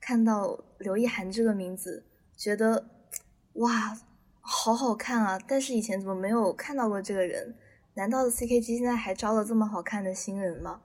[0.00, 2.93] 看到刘亦涵这个名字，觉得
[3.54, 3.96] 哇，
[4.40, 5.38] 好好看啊！
[5.46, 7.54] 但是以前怎么没有看到过这个人？
[7.94, 10.80] 难道 CKG 现在还招了这么好看的新人吗？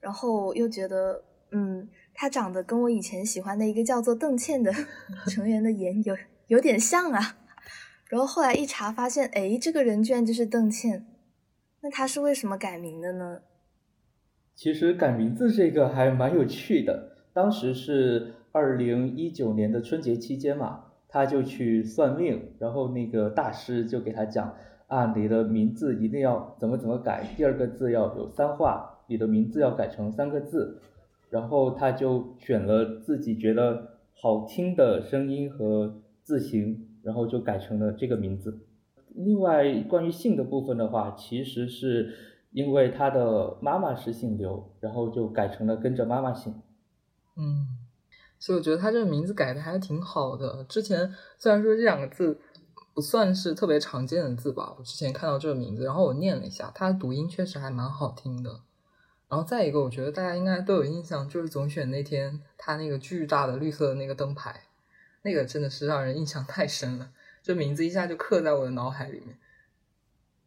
[0.00, 4.72] 然后又觉得，嗯，他长得跟我以前喜欢的一个叫做邓倩的
[5.26, 6.16] 成员的颜有
[6.48, 7.38] 有点像啊。
[8.06, 11.06] 然后后来一查发现，哎，这个人居然就是邓倩，
[11.80, 13.40] 那他是为什么改名的呢？
[14.54, 17.16] 其实改名字这个还蛮有趣的。
[17.32, 24.54] 当时是二零一九年的春节期间嘛，他就去算命，然后那个大师就给他讲
[24.86, 30.80] 啊，你的名字一定要怎么怎么改，第二个字要有三画，你的名字要改成三个字。
[31.30, 36.84] 然后他就选了自己觉得好听的声音和字形。
[37.00, 38.66] 然后就改成了这个名字。
[39.14, 42.12] 另外，关于姓的部分的话，其实是
[42.50, 46.52] 因为他的妈妈是姓刘，然后就改成了跟着妈妈姓。
[47.36, 47.68] 嗯，
[48.38, 50.64] 所以我觉得他这个名字改的还挺好的。
[50.68, 52.40] 之前虽然说这两个字
[52.94, 58.60] 不算是特别常见的字吧，我之前看到这个名字，然后我念了一下，它的读音确实还蛮好听的。
[59.28, 64.64] 然后再一个，我觉得大家应该都有印象，就是总选那天他那个巨大的绿色的那个灯牌。
[65.22, 67.10] 那个真的是让人印象太深了，
[67.42, 69.36] 这名字一下就刻在我的脑海里面。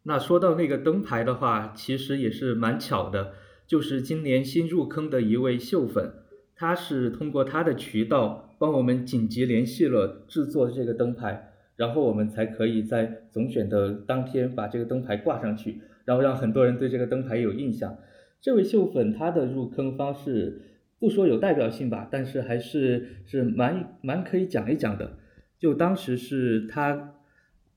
[0.04, 3.34] 那说到那个灯牌的话，其实也是蛮巧的，
[3.68, 6.21] 就是今年新入坑的一位秀粉，
[6.62, 17.98] 他是通过他的渠道帮我们紧急联系了制作这个灯牌，然后我们才可以在总选的当天把这个灯牌挂上去，然后让很多人对这个灯牌有印象。
[18.40, 20.68] 这位秀粉他的入坑方式。
[21.00, 25.18] 不说有代表性吧，但是还是是蛮蛮可以讲一讲的。
[25.58, 27.16] 就当时是他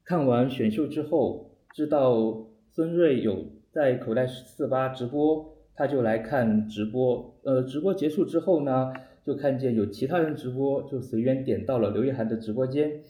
[0.05, 7.35] 看完选秀之后，知道孙瑞有在口袋四八直播，他就来看直播。
[7.43, 8.93] 呃，直播结束之后呢，
[9.25, 13.01] 就看见有其他人直播，就随缘点到了刘亦涵的直播间。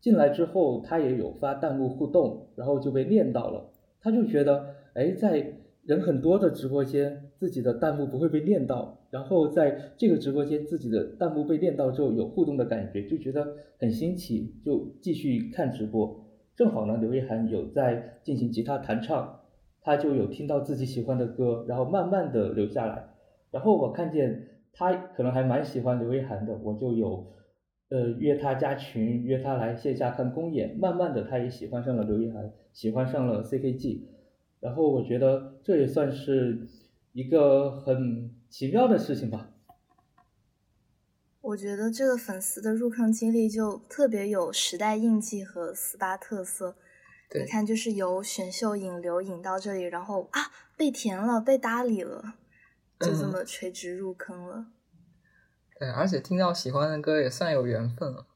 [0.00, 3.70] 进来之后，他也有发弹幕互动，然后就被练到了。
[4.00, 8.98] 他就觉得，哎，在人很多的直播间，自己的弹幕不会被练到。
[9.10, 16.24] 然后在这个直播间，自己的弹幕被练到之后有互动的感觉，就觉得很新奇，就继续看直播。
[16.56, 19.39] 正好呢，刘亦涵有在进行吉他弹唱，
[19.82, 23.08] 他就有听到自己喜欢的歌，然后慢慢的留下来。
[23.50, 27.32] 然后我看见他可能还蛮喜欢刘亦涵的，我就有
[27.88, 30.76] 呃约他加群，约他来线下看公演。
[30.78, 34.02] 慢慢的，他也喜欢上了刘亦涵，喜欢上了 CKG。
[34.60, 36.66] 然后我觉得这也算是
[37.12, 38.30] 一个很。
[38.50, 39.48] 奇妙的事情吧。
[41.40, 46.74] 我觉得这个粉丝的入坑经历就特别有时代印记和斯巴特色。
[47.32, 52.34] 你看，就是由选秀引流引到这里，然后啊被填了，被搭理了，
[52.98, 54.66] 就这么垂直入坑了。
[55.78, 58.26] 对，而且听到喜欢的歌也算有缘分了。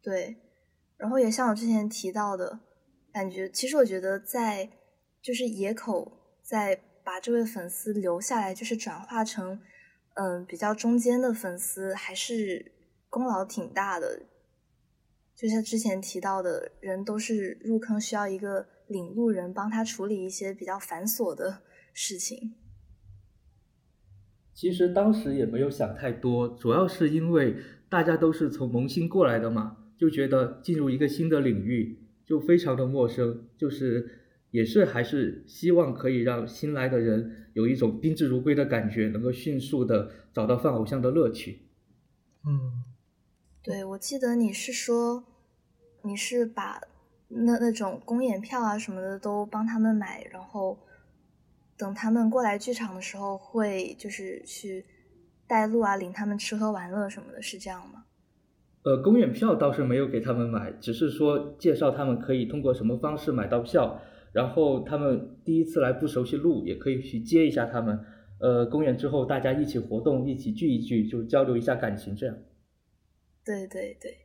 [0.00, 0.36] 对，
[0.96, 2.60] 然后也像我之前提到的，
[3.12, 4.70] 感觉其实我觉得在
[5.20, 6.82] 就是野口在。
[7.06, 9.60] 把这位粉丝留下来，就是转化成，
[10.14, 12.72] 嗯，比较中间的粉丝，还是
[13.08, 14.22] 功劳挺大的。
[15.36, 21.62] 就像之前提到的人，都是入坑需要一个领路人帮他处理一些比较繁琐的
[21.92, 22.54] 事情。
[24.54, 27.56] 其实当时也没有想太多，主要是因为
[27.88, 34.22] 大家都是从萌新过来的嘛，就觉得进入一个新的领域就非常的陌生，就是。
[34.52, 41.58] 也是还是希望可以让新来的人有一种宾至如归的感觉，能够迅速的找到放偶像的乐趣。
[42.46, 42.72] 嗯，
[43.66, 45.24] 对，我记得你是说
[46.04, 46.80] 你是把
[47.26, 50.78] 那那种公演票啊什么的都帮他们买，然后
[51.76, 54.86] 等他们过来剧场的时候会就是去
[55.48, 58.04] 带路啊，领他们吃喝玩乐什么的，是这样吗？
[58.84, 64.00] 呃，公演票倒是没有给他们买，只是说介绍他们可以通过什么方式买到票。
[64.32, 67.98] 然后他们第一次来不熟悉路，也可以去接一下他们。
[68.38, 72.36] 呃，公演之后大家一起活动，一起聚一聚，就交流一下感情，这样。
[73.46, 74.18] 对对对，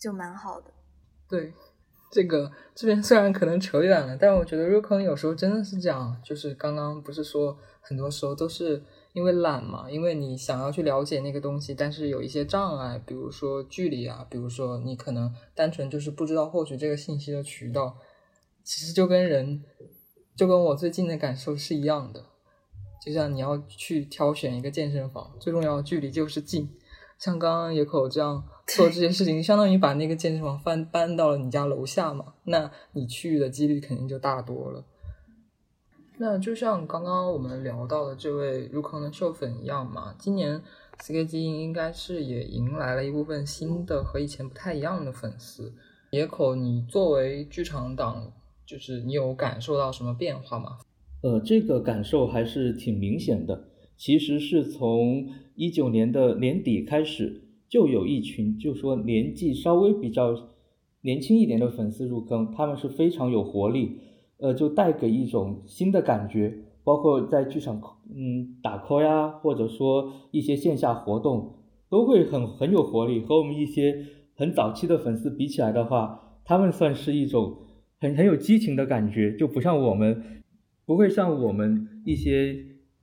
[0.00, 0.72] 就蛮好的。
[1.28, 1.52] 对，
[2.10, 17.98] 这个这边虽然可能扯远了，但我觉得入坑有时候真的是这样，就是刚刚不是说很多时候都是因为懒嘛，因为你想要去了解那个东西，但是有一些障碍，比如说距离啊，比如说你可能单纯就是不知道获取这个信息的渠道，
[18.62, 19.62] 其实就跟人，
[20.34, 22.24] 就跟我最近的感受是一样的。
[23.04, 26.74] 就像你要去挑选一个健身房，最重要的距离就是近。
[27.18, 34.84] 像刚刚野口这样做这件事情，相当于把那个健身房搬搬到了你家楼下嘛，那你去的几率肯定就大多了。
[36.16, 40.62] 那就像刚刚我们聊到的这位入坑的秀粉一样嘛，今年
[41.00, 45.72] CKG 应该是也迎来了一部分新的和以前不太一样的粉丝。
[46.10, 48.30] 野口，你作为剧场党，
[48.64, 50.78] 就是你有感受到什么变化吗？
[51.22, 53.64] 呃，这个感受还是挺明显的。
[53.96, 60.48] 其实是从一九年的年底开始，就有一群就说年纪稍微比较
[61.02, 63.98] 年轻一点的粉丝入坑，他们是非常有活力，
[64.38, 66.58] 呃，就带给一种新的感觉。
[66.82, 67.80] 包括在剧场，
[68.14, 71.54] 嗯，打 call 呀，或者说一些线下活动，
[71.88, 73.20] 都会很很有活力。
[73.20, 77.56] 和我们一些很早期的粉丝比起来的话，他们算是一种
[78.00, 80.22] 很很有激情的感觉，就不像我们。
[80.86, 82.54] 不会像我们一些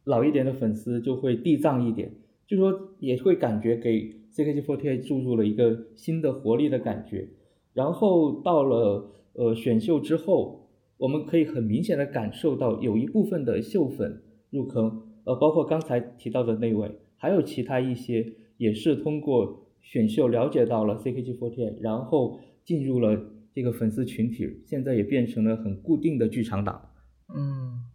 [0.03, 2.11] 老一点的粉丝就会地藏一点，
[2.47, 7.29] 就说也会感觉给 CKG48 注入了一个新的活力的感觉。
[7.73, 23.19] 然后到了呃选秀之后，我们可以很明显的感受到有一部分的秀粉入坑，呃，包括刚才提到的那位，还有其他一些也是通过选秀了解到了 CKG48，然后进入了
[23.53, 26.89] 这个粉丝群体，现在也变成了很固定的剧场党。
[27.33, 27.85] 嗯，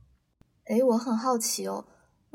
[0.65, 1.85] 哎，我很好奇哦，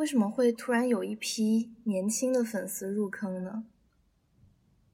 [0.02, 3.66] 为什么会突然有一批年轻的粉丝入坑呢？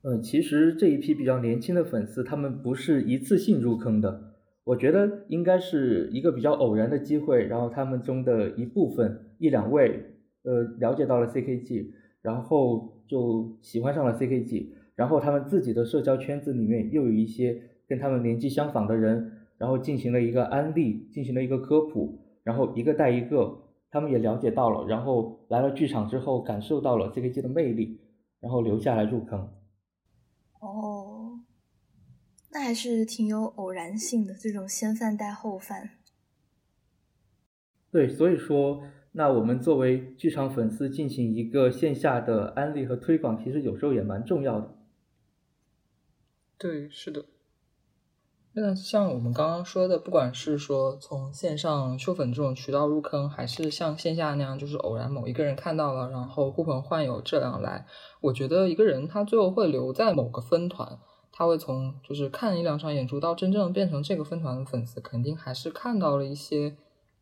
[0.01, 4.33] 呃，其实这一批比较年轻的粉丝，他们不是一次性入坑的，
[4.65, 19.31] 我觉得应该是一个比较偶然的机会，然后他们中的一部分一两位，呃，了解到了 CKG，然后就喜欢上了 CKG，然后他们自己的社交圈子里面又有一些跟他们年纪相仿的人。
[19.57, 23.57] 然后进行了一个安利，进行了一个科普，然后一个带一个，
[23.97, 27.99] 他们也了解到了，然后来了剧场之后感受到了 CKG 的魅力，
[28.39, 29.51] 然后留下来入坑。
[30.59, 31.39] 哦，
[32.51, 35.89] 那还是挺有偶然性的，这种先饭带后饭。
[37.89, 38.83] 对，所以说，
[39.13, 44.77] 那我们作为剧场粉丝进行一个线下的安利和推广，其实有时候也蛮重要的。
[46.59, 47.25] 对，是的。
[48.59, 57.85] 那像我们刚刚说的，不管是说从线上秀粉这种渠道入坑，还是像线下那样，就是偶然某一个人看到了，然后呼朋唤友这样来，
[58.19, 60.97] 我觉得一个人他最后会留在某个分团，
[61.31, 66.75] 他会从就是看一两场演出到真正变成这个分团的粉丝，肯定还是看到了一些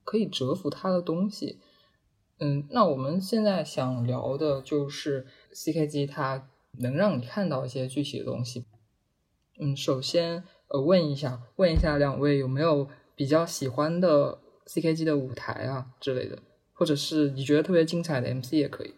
[0.05, 1.59] 可以折服他的东西。
[2.39, 6.47] 嗯，那我们现在想聊的就是 CKG，它
[6.79, 8.65] 能让你看到一些具体的东西。
[9.59, 10.45] 嗯，首先。
[10.67, 16.41] 呃，问一下，问一下两位有没有比较喜欢的 CKG 的舞台啊之类的，
[16.73, 18.93] 或者是你觉得特别精彩的 MC 也可以。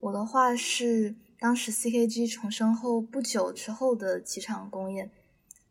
[0.00, 5.10] 我的话是当时 CKG 重生后不久之后的几场公演，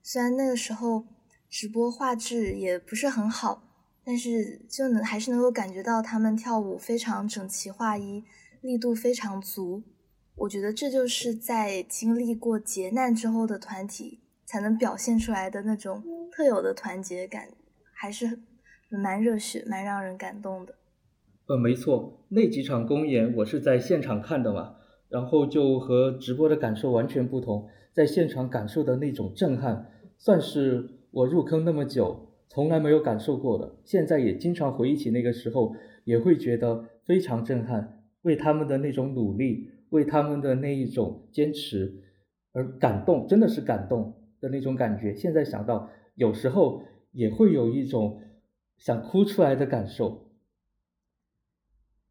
[0.01, 1.05] 虽然那个时候
[1.49, 3.61] 直播画质也不是很好，
[4.03, 8.23] 但是就能还是能够感觉到他们跳舞非常整齐划一，
[8.61, 9.83] 力度非常足。
[10.35, 14.21] 我觉得这就是在经历过劫难之后的团体。
[14.53, 17.47] 才能表现出来的那种特有的团结感，
[17.91, 18.37] 还是
[18.87, 20.75] 蛮热血、蛮让人感动的。
[21.47, 24.75] 呃，没错，那几场公演我是在现场看的嘛，
[25.09, 27.67] 然后就和直播的感受完全不同。
[27.93, 29.89] 在现场感受的那种震撼，
[30.19, 33.77] 算是我入坑那么久从来没有感受过的。
[33.83, 41.91] 现在也经常回忆起那个时候，也会觉得非常震撼，为他们的那种努力，为他们的那一种坚持
[42.51, 44.19] 而感动，真的是感动。
[44.43, 46.83] 的那种感觉，现在想到，有时候
[47.13, 48.21] 也会有一种
[48.77, 50.29] 想哭出来的感受。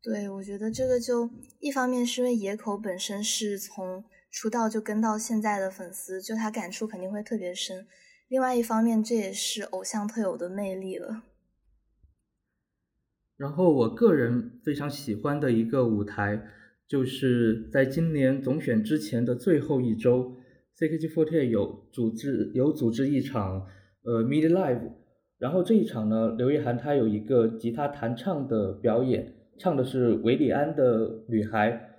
[0.02, 1.28] 对，我觉得这个就
[1.60, 7.84] 一方面是因为野口本身是从出道就跟到现在的粉丝，就他感触肯定会特别深；
[8.28, 11.24] 另外一方面，这也是偶像特有的魅力了。
[13.36, 16.42] 然后，我个人非常喜欢的一个舞台，
[16.88, 20.38] 就是在今年总选之前的最后一周。
[20.82, 23.64] CKG48 有组织有组织一场
[24.02, 24.80] 呃 mid live，
[25.38, 31.90] 然后这一场呢，刘亦涵她有一个吉他弹唱的表演，唱的是维里安的女孩，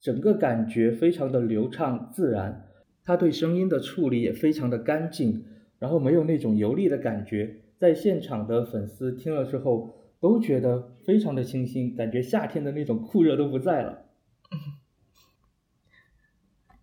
[0.00, 2.64] 整个感觉非常的流畅自然，
[3.04, 5.44] 他对声音的处理也非常的干净，
[5.80, 14.04] 然后没有那种油腻的感觉，在现场的粉丝听了之后都觉得非常的清新，感觉夏天的那种酷热都不在了。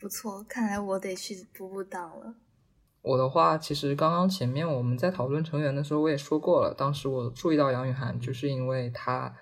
[0.05, 2.35] 不错，看来我得去补补档了。
[3.01, 6.75] 我的话，其实刚刚前面我们在讨论成员的时候，我也说过了。
[6.77, 9.35] 当时我注意到杨雨涵，就是因为她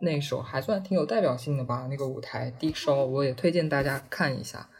[0.00, 4.70] 那首还算挺有代表性的吧，那个舞台低烧，我也推荐大家看一下。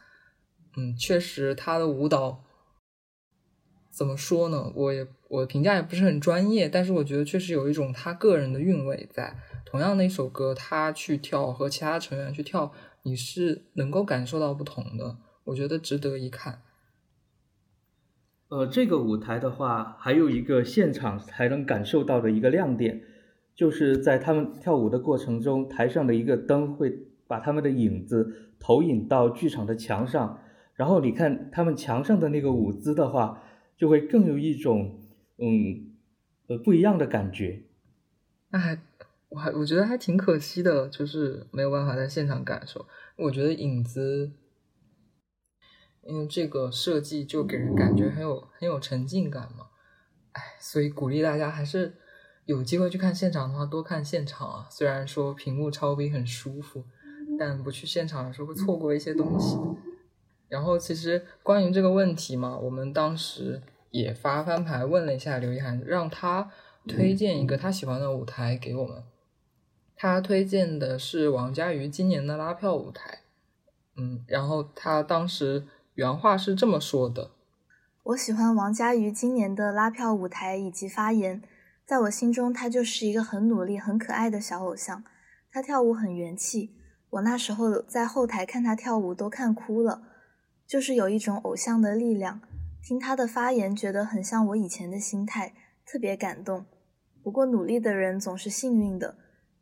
[0.78, 2.42] 嗯，确实她的舞蹈
[3.90, 4.72] 怎么说呢？
[4.74, 9.36] 我也我评价也不是很专业，但是我觉得确实有一种她个人的韵味在。
[9.66, 12.72] 同样的一首歌，她去跳和其他成员去跳，
[13.08, 15.16] 你是能够感受到不同的。
[15.44, 16.60] 我觉得值得一看。
[18.48, 23.02] 呃，这个舞台的话，还有一个现场才能感受到的一个亮点，
[23.54, 26.90] 就是在他们跳舞的过程中，台上的一个灯会
[27.26, 30.38] 把他们的影子投影到剧场的墙上，
[30.74, 33.42] 然后你看他们墙上的那个舞姿的话，
[33.78, 35.00] 就会更有一种
[35.38, 35.94] 嗯
[36.48, 37.62] 呃不一样的感觉。
[38.50, 38.78] 那还
[39.28, 42.86] 我还我觉得还挺可惜的，就是没有办法在现场感受。
[43.16, 44.32] 我觉得影子。
[46.04, 49.66] 因为这个设计就给人感觉很有很有沉浸感嘛，
[50.32, 51.98] 哎，所以鼓励大家还是
[52.46, 54.66] 有机会去看现场的话，多看现场啊。
[54.70, 56.82] 虽然说屏幕超逼很舒服，
[57.38, 59.58] 但不去现场的时候会错过一些东西。
[60.48, 63.60] 然后其实关于这个问题嘛，我们当时
[63.90, 66.50] 也发翻牌问了一下刘一涵，让他
[66.86, 69.04] 推荐一个他喜欢的舞台给我们。
[69.98, 73.18] 他推荐的是王佳瑜今年的拉票舞台，
[73.96, 75.66] 嗯，然后他当时。
[75.94, 77.32] 原话是这么说的
[78.04, 81.42] ：“我喜欢王佳瑜今年的拉票舞台以及发言，
[81.84, 85.02] 在我心中，她就是一个很努力、很可爱的小偶像。
[85.50, 86.76] 她跳舞很元气，
[87.10, 90.02] 我那时候在后台看她跳舞都看哭了，
[90.68, 92.40] 就是有一种偶像的力量。
[92.80, 95.52] 听她的发言，觉得很像我以前的心态，
[95.84, 96.64] 特别感动。
[97.24, 99.16] 不过努力的人总是幸运的，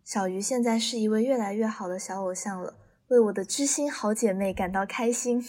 [0.06, 2.74] 小鱼现在是一位越来越好的小偶像了，
[3.08, 5.42] 为我的知心好姐妹感到开心。”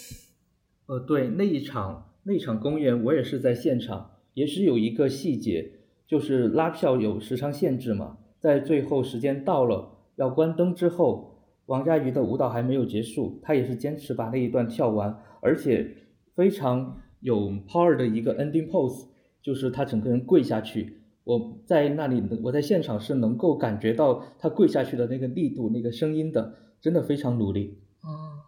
[0.90, 5.74] 呃，对那一场那一场公演，我也是在现场，也是有一个细节，
[6.08, 15.88] 就是拉票有时长限制嘛，在最后时间到了要关灯之后，王佳瑜的舞蹈还没有结束，她也是坚持把那一段跳完，而且
[16.34, 19.06] 非常有 power 的一个 ending pose，
[19.40, 20.97] 就是她整个人跪下去，
[21.28, 27.82] 我在那里，我在现场是能够感觉到他跪下去的那个力度、那个声音的，真的非常努力。
[28.02, 28.40] 哦。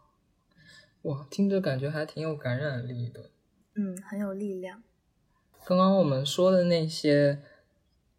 [1.01, 3.31] 哇，听着感觉还挺有感染力的。
[3.75, 4.81] 嗯，很有力量。
[5.65, 7.41] 刚刚我们说的那些，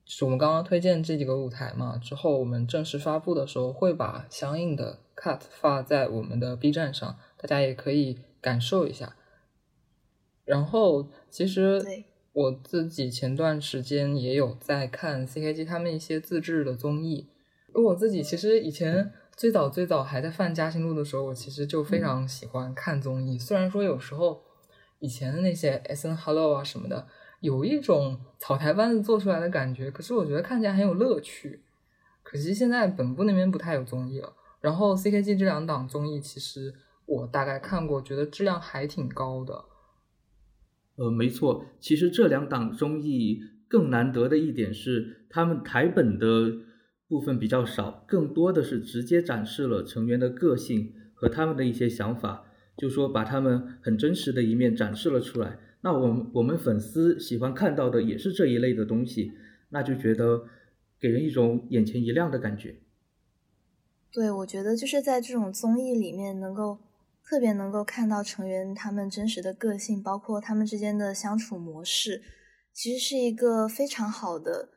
[0.04, 1.96] 是我们刚刚推荐这几个舞台嘛？
[1.96, 9.16] 之后我们正式发布的时候，会把相应的 cut 发在我们的 B 站上，大家也可以感受一下。
[10.44, 12.04] 然后，其实
[12.40, 17.26] 我自己前段时间也有在看 CKG 他们一些自制的综艺。
[17.74, 19.12] 我自己其实以前。
[19.36, 23.38] 最早最早还在泛嘉兴路的时候，我其实就非常喜欢看综艺。
[23.38, 24.42] 虽然说有时候
[24.98, 27.06] 以前的那些 S N Hello 啊什么的，
[27.40, 31.62] 有一种草台班子做出来的感觉，可是我觉得看起来很有乐趣。
[32.22, 34.30] 可惜现在本部那边不太有综艺了。
[34.60, 36.74] 然后 C K G 这两档综艺，其实
[37.06, 39.64] 我大概看过，觉得质量还挺高的。
[41.00, 46.68] 呃，没错，其实这两档综艺更难得的一点是，他们台本的。
[47.10, 52.44] 部分比较少，更多的是直接展示了成员的个性和他们的一些想法，
[52.76, 55.58] 就说把他们很真实的一面展示了出来。
[55.80, 59.32] 那我们我们粉丝喜欢看到的也是这一类的东西，
[59.70, 60.44] 那就觉得
[61.00, 62.76] 给人一种眼前一亮的感觉。
[64.12, 66.78] 对，我觉得就是在这种综艺里面，能够
[67.30, 72.20] 特别能够看到成员他们真实的个性，包括他们之间的相处模式，
[72.72, 74.70] 其实是一个非常好的。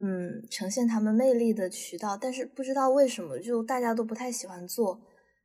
[0.00, 5.00] 嗯，呈现他们魅力的渠道，但是不知道为什么，就大家都不太喜欢做。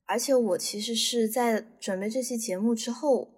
[0.08, 3.30] 而且我其实是在准备这期节目之后，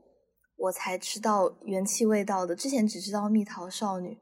[0.55, 2.55] 我才知道元气味道的。
[2.55, 4.17] 之前只知道蜜桃少女。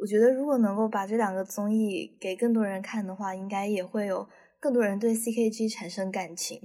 [0.00, 4.26] 我觉得如果能够把这两个综艺给更多人看的话，应该也会有
[4.58, 6.58] 更多人对 CKG 产生感情。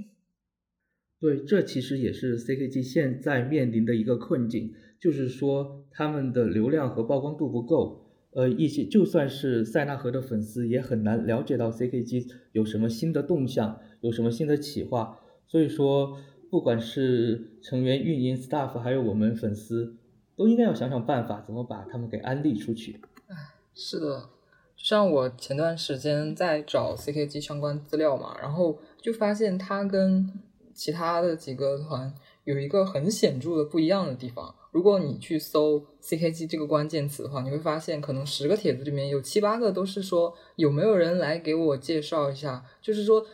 [1.20, 8.02] 对，这其实也是 CKG 现在面临的一个困境，就是说他们的流量和曝光度不够。
[8.34, 15.18] 呃，一些就算是塞纳河的粉丝也很难了解到 CKG 有什么新的动向，有什么新的企划。
[15.48, 16.18] 所以说，
[16.52, 19.96] 不管是成员、运营、staff，还有我们粉丝，
[20.36, 23.00] 都应该要想想办法，怎么把他们给安利出去。
[23.28, 23.36] 哎，
[23.74, 24.30] 是的，
[24.76, 30.30] 像我前段时间在找 CKG 相关资料嘛，然后就发现它跟
[30.76, 32.14] 其他的几个团
[32.44, 34.54] 有一个很显著的不一样的地方。
[34.72, 43.26] 如果你去搜 CKG 这个关键词的话，你会发现可能十个帖子里面有七八个都是说有没有人来给我介绍一下，就是说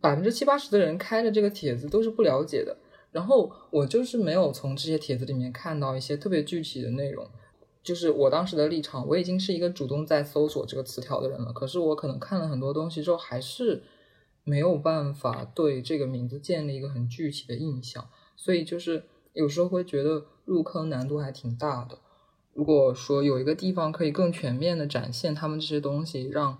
[0.00, 2.76] 百分之七八十的人开的这个帖子都是不了解的。
[3.10, 7.26] 然后我就是没有从这些帖子里面看到一些特别具体的内容。
[7.82, 11.52] 就是我当时的立场，我已经是一个主动在搜索这个词条的人了。
[11.52, 13.82] 可是我可能看了很多东西之后，还是
[14.44, 18.08] 没有办法对这个名字建立一个很具体的印象。
[18.36, 21.98] 所以就是有时候会觉得入坑难度还挺大的。
[22.52, 26.58] 如果说有一个地方可以更全面的展现他们这些东西，让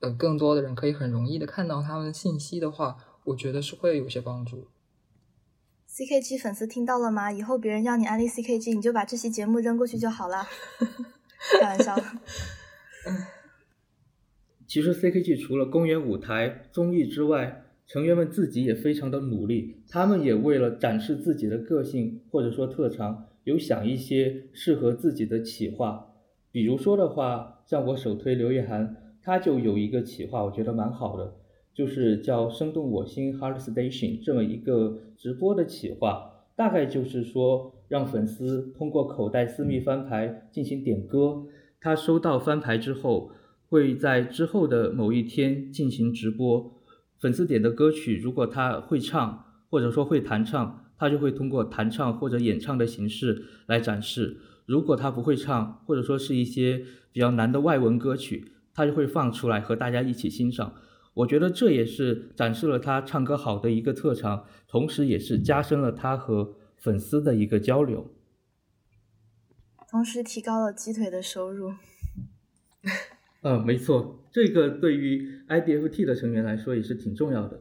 [0.00, 4.68] 呃更多的人可以很容易的看到他们的信息的话，我觉得是会有些帮助。
[5.88, 7.30] CKG 粉丝听到了吗？
[7.32, 10.46] 以后别人要你安利 CKG，你就把这期节目扔过去就好了。
[11.60, 11.96] 开玩笑。
[14.66, 19.76] 其实 CKG 除了公演舞台、综艺之外，成员们自己也非常的努力。
[19.88, 26.08] 他们也为了展示自己的个性或者说特长，有想一些适合自己的企划。
[26.50, 31.34] 比如说的话，像我首推刘烨涵，他就有一个企划，我觉得蛮好的。
[31.72, 41.44] 就是叫“生动我心 Heart Station” 这么一个直播的企划，大概就是说让粉丝通过口袋私密翻牌进行点歌，
[41.78, 43.30] 他收到翻牌之后，
[43.68, 46.72] 会在之后的某一天进行直播。
[47.18, 54.36] 粉丝点的歌曲，如果他会唱或者说会弹唱，他就会通过弹唱或者演唱的形式来展示；
[54.66, 60.74] 如果他不会唱，或者说是一些比较难的外文歌曲，他就会放出来和大家一起欣赏。
[61.14, 68.14] 我觉得这也是展示了他唱歌好的一个特长，同时也是加深了他和粉丝的一个交流，
[69.90, 71.72] 同时提高了鸡腿的收入。
[73.48, 77.60] 嗯，没错，这个对于 IDFT 的成员来说也是挺重要的。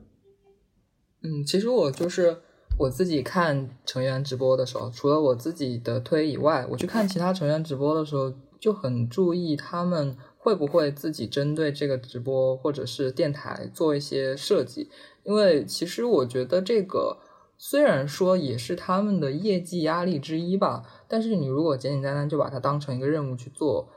[1.21, 2.37] 嗯，其实我就是
[2.79, 10.17] 我自己看成员直播的时候，除了我自己的推以外，我去看其他成员直播的时候，就很注意他们。
[10.37, 14.91] 会不会自己针对这个直播或者是电台做一些设计？
[15.23, 17.17] 因为其实我觉得这个
[17.57, 23.89] 虽然说也是他们的业绩压力之一吧，但是你如果简简单单就把它当成一个任务去做，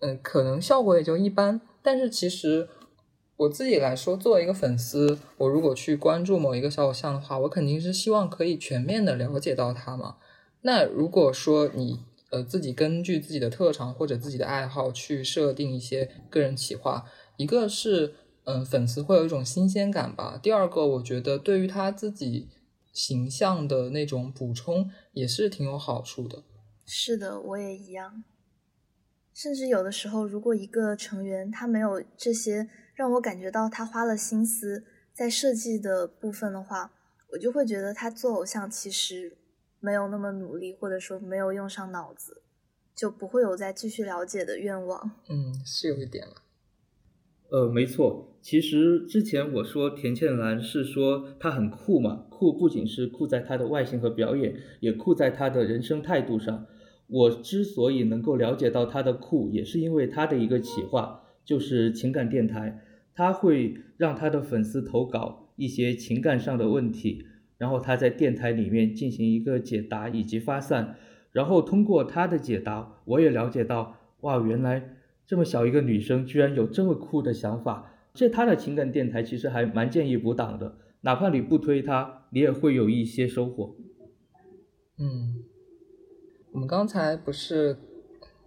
[0.00, 1.60] 嗯，可能效果也就一般。
[1.80, 2.68] 但是其实
[3.36, 10.16] 我自己来说，作为一个粉丝，我如果去关注某一个小偶像的话，我肯定是希望可以全面的了解到他嘛。
[10.62, 12.00] 那如果说你。
[12.32, 17.04] 呃，自己根据自己的特长或者自己的爱好去设定一些个人企划，
[17.36, 20.38] 一个是嗯，粉丝会有一种新鲜感吧。
[20.40, 22.46] 第二个，我觉得对于他自己
[22.92, 26.44] 形象的那种补充也是挺有好处的。
[26.86, 28.22] 是的，我也一样。
[29.32, 36.92] 甚至有的时候，如果一个成员他没有这些让我感觉到他花了心思在设计的部分的话，
[37.32, 39.36] 我就会觉得他做偶像其实。
[39.82, 42.42] 没有那么努力，或者说没有用上脑子，
[42.94, 45.12] 就不会有再继续了解的愿望。
[45.26, 46.34] 嗯，是有一点了。
[47.50, 56.66] 呃，没错，其实之前我说田倩兰是说她很酷嘛，酷不仅是酷在她的外形和表演，也酷在她的人生态度上。
[57.10, 62.80] 我之所以能够了解到她的酷，也是因为她的一个企划，就是情感电台，
[63.14, 67.26] 她会让她的粉丝投稿一些情感上的问题。
[67.58, 70.96] 然后他在电台里面进行一个解答以及发散，
[71.30, 74.96] 然后通过他的解答，我也了解到，哇，原来
[75.26, 77.92] 这么小一个女生居然有这么酷的想法。
[78.14, 83.76] 这他的情感电台其实还蛮建议补档的，哪怕你不推他，你也会有一些收获。
[84.98, 85.44] 嗯，
[86.52, 87.76] 我们刚才不是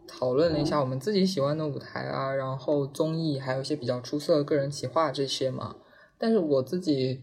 [0.07, 5.77] 讨论了一下我们自己喜欢的舞台啊，然后综艺，还有一些比较出色的个人企划这些嘛？
[6.17, 7.21] 但是我自己。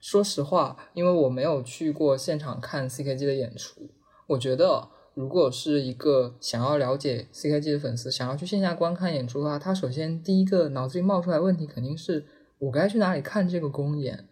[0.00, 3.90] 说实话，因为我没有去过现场看 CKG 的演出，
[4.28, 12.24] 我觉得如果是一个想要了解 CKG 的粉丝，想要去线下观看演出的话，他首先第一个脑子里冒出来问题肯定是
[12.60, 14.28] 我该去哪里看这个公演。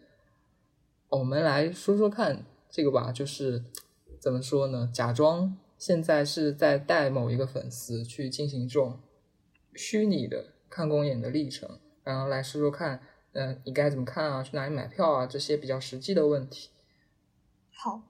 [1.09, 3.61] 我们来说说看这个吧，就是
[4.19, 4.89] 怎么说呢？
[4.93, 8.99] 假装现在是在带某一个粉丝去进行这种
[9.75, 13.01] 虚拟的看公演的历程，然后来说说看。
[13.33, 14.41] 嗯，你该怎么看啊？
[14.41, 15.27] 去哪里买票啊？
[15.27, 16.69] 这些比较实际的问题。
[17.71, 18.01] 好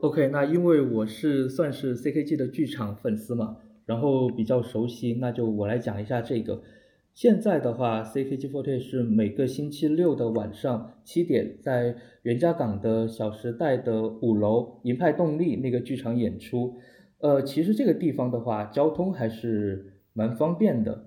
[0.00, 6.62] ，OK，那因为我是算是 CKG 的剧场粉丝嘛，然后比较熟悉，那就我来讲一下这个。
[7.14, 16.74] 现在的话，CKG48 是每个星期六的晚上七点，在袁家港的小时代的五楼银派动力那个剧场演出。
[17.18, 21.04] 呃，其实这个地方的话，交通还是蛮方便的。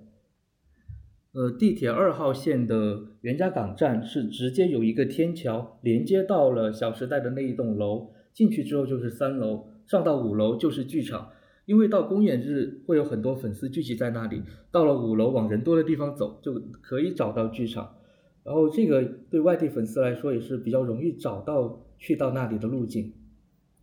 [1.32, 11.32] 呃，地铁二号线的袁家港站是直接有一个天桥连接到了小时代的那一栋楼，进去之后就是三楼，上到五楼就是剧场。
[11.68, 17.96] 因为到公演日会有很多粉丝聚集在那里，到了五楼往人多的地方走就可以找到剧场。
[18.42, 23.12] 然后这个对外地粉丝来说也是比较容易找到去到那里的路径。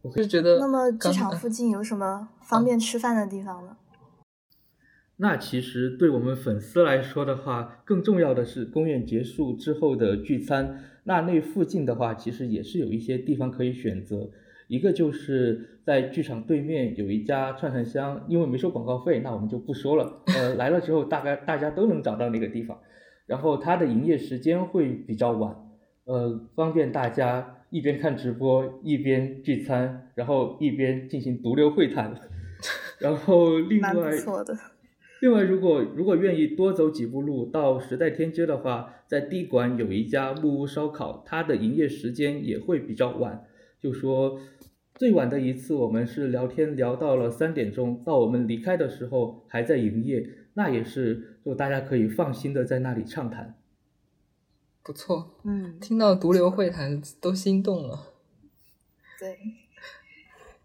[0.01, 3.77] 我是觉得，那么剧场附近有什么方便吃饭的地方呢？
[5.17, 10.79] 那其实对我们粉丝来说的话，更重要的是公演结束之后的聚餐。
[11.03, 14.31] 那那附近的话，其实也是有一些地方可以选择。
[14.67, 20.21] 一个就是在剧场对面有一家串串香，因为没收广告费，那我们就不说了。
[20.27, 22.79] 呃，来了之后大概大家都能找到那个地方。
[23.27, 25.55] 然后它的营业时间会比较晚，
[26.05, 32.13] 呃，方便大家一边看直播一边聚餐，然后一边进行毒瘤会谈。
[32.99, 34.11] 然后另外。
[35.21, 43.43] 另外，如果如果愿意多走几步路到时代天街的话，在地馆有一家木屋烧烤，它的营业时间也会比较晚。
[43.79, 44.39] 就说
[44.95, 53.55] 最晚的一次，我们是聊天聊到了三点钟，到我们离开的时候还在营业，那也是就大家可以放心的在那里畅谈。
[54.81, 58.13] 不错，嗯，听到毒瘤会谈都心动了。
[59.19, 59.37] 对，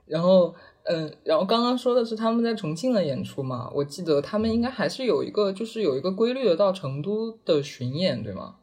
[0.06, 0.54] 然后。
[0.84, 3.70] 嗯，然后刚刚说的是他们在重庆的演出嘛？
[3.74, 8.56] 我记得他们应该还是有一个，就是有一个规律的到成都的巡演，对吗？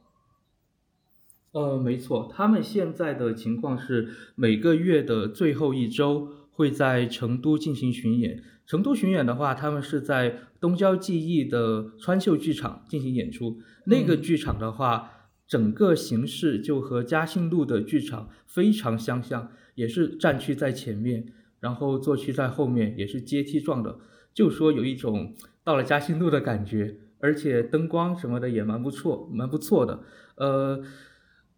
[1.58, 8.43] 呃，没错，他们现在的情况是每个月的最后一周会在成都进行巡演。
[8.68, 13.58] 成都巡演的话，他们是在东郊记忆的川秀剧场进行演出。
[13.86, 15.10] 那个剧场的话，
[15.47, 21.34] 整个形式就和嘉兴路的剧场非常相像，也是站区在前面。
[21.60, 23.97] 然后坐区在后面，也是阶梯状的，
[24.32, 25.34] 就说有一种
[25.64, 30.03] 到了嘉兴路的感觉，而且灯光什么的也蛮不错，蛮不错的。
[30.36, 30.84] 呃，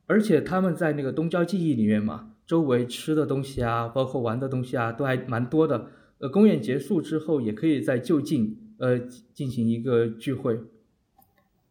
[0.09, 5.85] 而且他们在那个东郊记忆里面嘛，周围吃的东西啊，包括玩的东西啊，都还蛮多的。
[6.17, 8.97] 呃，公演结束之后，也可以在就近呃
[9.33, 10.59] 进行一个聚会。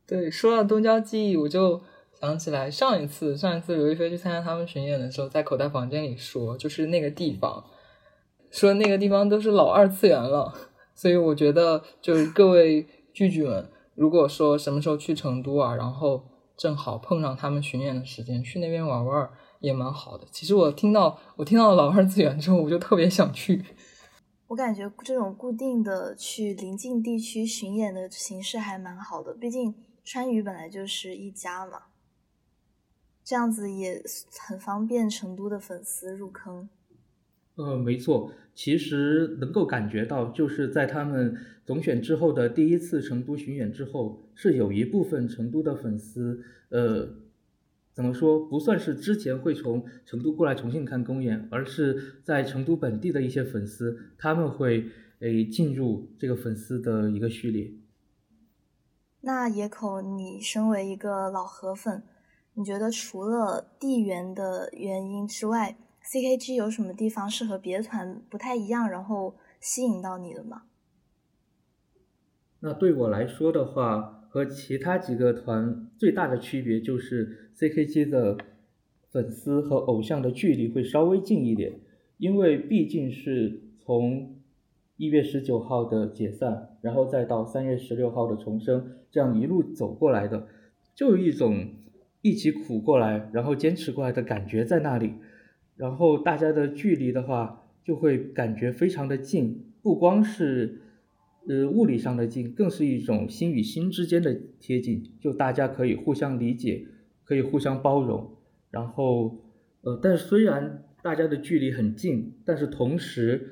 [0.06, 1.82] 对，说到东郊记忆，我就
[2.20, 7.64] 想起来上一次，上一次刘亦菲去参加他们巡演的时候，在口袋房间里说，就是那个地方。
[8.50, 10.54] 说那个地方都是老二次元了，
[10.94, 16.24] 所以我觉得就是各位聚聚们，如果说什么时候去成都啊，然后
[16.58, 19.30] 正好碰上他们巡演的时间，去那边玩玩
[19.60, 20.26] 也蛮好的。
[20.30, 23.64] 其实我听到我听到老二次元之后，我就特别想去。
[24.48, 31.82] 我感觉这种固定的去临近地区巡演的形式还蛮好的，毕竟川渝本来就是一家嘛，
[33.22, 34.02] 这样子也
[34.40, 36.68] 很方便成都的粉丝入坑。
[37.58, 41.36] 呃，没错，其实能够感觉到，就是在他们
[41.66, 47.08] 总选之后的第一次成都巡演之后，是有一部分成都的粉丝，呃，
[47.92, 54.86] 怎么说，不算是之前会从成都过来重庆看公演，而是在成都本地的一些粉丝，他们会
[55.18, 57.72] 诶进入这个粉丝的一个序列。
[59.22, 62.04] 那野口，你身为一个老河粉，
[62.54, 65.76] 你觉得除了地缘的原因之外
[66.10, 70.62] ？CKG 有什么地方是和别的团不太一样，然后吸引到你的吗？
[72.60, 78.38] 那对我来说的话，和其他几个团最大的区别就是 CKG 的
[79.10, 81.78] 粉丝和偶像的距离会稍微近一点，
[82.16, 84.40] 因为毕竟是从
[84.96, 90.48] 一月十九号的解散，然后再到三月十六号的重生，这样一路走过来的，
[90.94, 91.74] 就有一种
[92.22, 95.12] 一起苦过来，然后坚持过来的感觉在那里。
[95.78, 100.80] 然后大家的距离的话，就会感觉非常的近，不光是，
[101.46, 106.84] 呃物理上的近，更是一种心与心之间的贴近，就大家可以互相理解，
[107.24, 108.28] 可以互相包容。
[108.72, 109.38] 然后，
[109.82, 113.48] 呃，但是虽然大家的距离很近，但是同时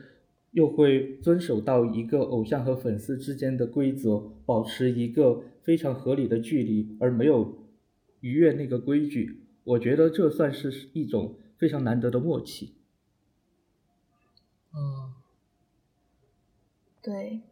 [0.50, 7.56] 又会遵守到一个偶像和粉丝之间的规则，保持一个非常合理的距离，而没有
[8.20, 9.42] 逾越那个规矩。
[9.62, 11.36] 我觉得这算是一种。
[11.58, 12.76] 非常难得的默契。
[14.74, 15.14] 嗯，
[17.02, 17.42] 对，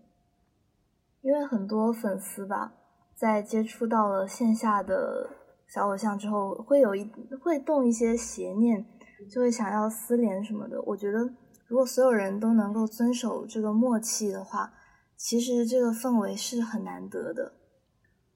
[1.22, 2.74] 因为很多粉丝吧，
[3.14, 5.30] 在接触到了线下的
[5.66, 7.04] 小偶像之后，会有一
[7.40, 8.84] 会动一些邪念，
[9.30, 10.82] 就会想要私联什么的。
[10.82, 11.20] 我觉得，
[11.66, 14.74] 如果所有人都能够遵守这个默契的话，
[15.16, 17.54] 其实这个氛围是很难得的。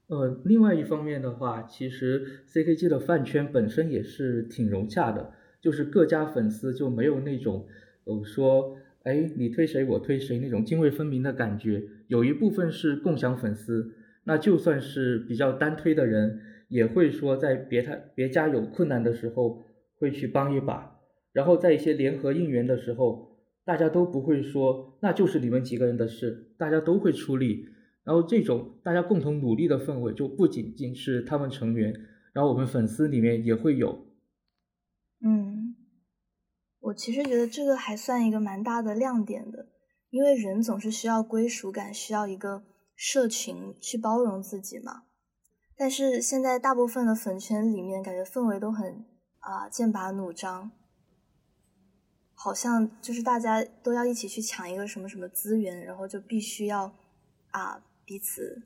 [0.06, 5.34] 呃，另外一方面的话，其实 CKG 的饭圈本身也是挺融洽的。
[5.60, 7.66] 就是各家粉丝就没有那种，
[8.04, 11.82] 呃，说，哎，你推谁我推谁那种泾渭分明的感觉。
[12.06, 13.92] 有一部分是共享粉丝，
[14.24, 19.64] 那就算是比较单推的人，也会说在别他别家有困难的时候
[19.96, 20.98] 会去帮一把，
[21.32, 27.66] 然后在一些联合应援的时候，大家都不会说那就是你们几个人的事，大家都会出力。
[28.04, 31.92] 然后这种大家共同努力的氛围，就不仅仅是他们成员，
[32.32, 34.07] 然后我们粉丝里面也会有。
[36.88, 39.68] 我其实觉得这个还算一个蛮大的亮点的，
[40.10, 42.64] 因为人总是需要归属感，需要一个
[42.94, 45.04] 社群去包容自己嘛。
[45.76, 49.04] 但是现在大部分的粉圈里面，感觉氛围都很
[49.40, 50.70] 啊剑拔弩张，
[52.34, 56.94] 好像就是大家都要一起去抢一个什么什么资源，然后就必须要
[57.50, 57.84] 啊。
[58.04, 58.62] 彼此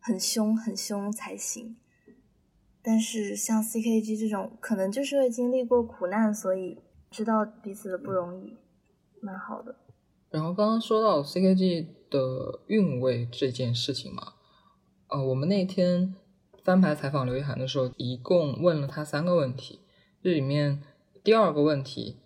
[0.00, 1.76] 很凶很凶才行，
[2.82, 6.80] 但是像 CKG 这种，可能就是因为经历过苦难，所以
[7.14, 8.56] 知道彼此的不容易，
[9.20, 9.76] 蛮好的。
[10.30, 14.32] 然后刚刚说到 CKG 的韵味这件事情嘛，
[15.06, 16.16] 呃，我们那天
[16.64, 19.78] 翻牌采访刘一涵的时候，一共问了他三个问题，
[20.20, 20.82] 这里面
[21.22, 22.16] 第二个问题。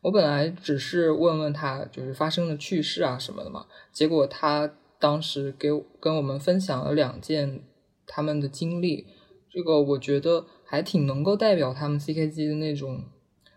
[0.00, 4.72] 我本来只是问问他就是发生的趣事啊什么的嘛，结果他。
[4.98, 5.68] 当时给
[6.00, 7.62] 跟我们分享了两件
[8.06, 9.06] 他们的经历，
[9.50, 13.04] 这个我觉得还挺能够代表他们 CKG 的那种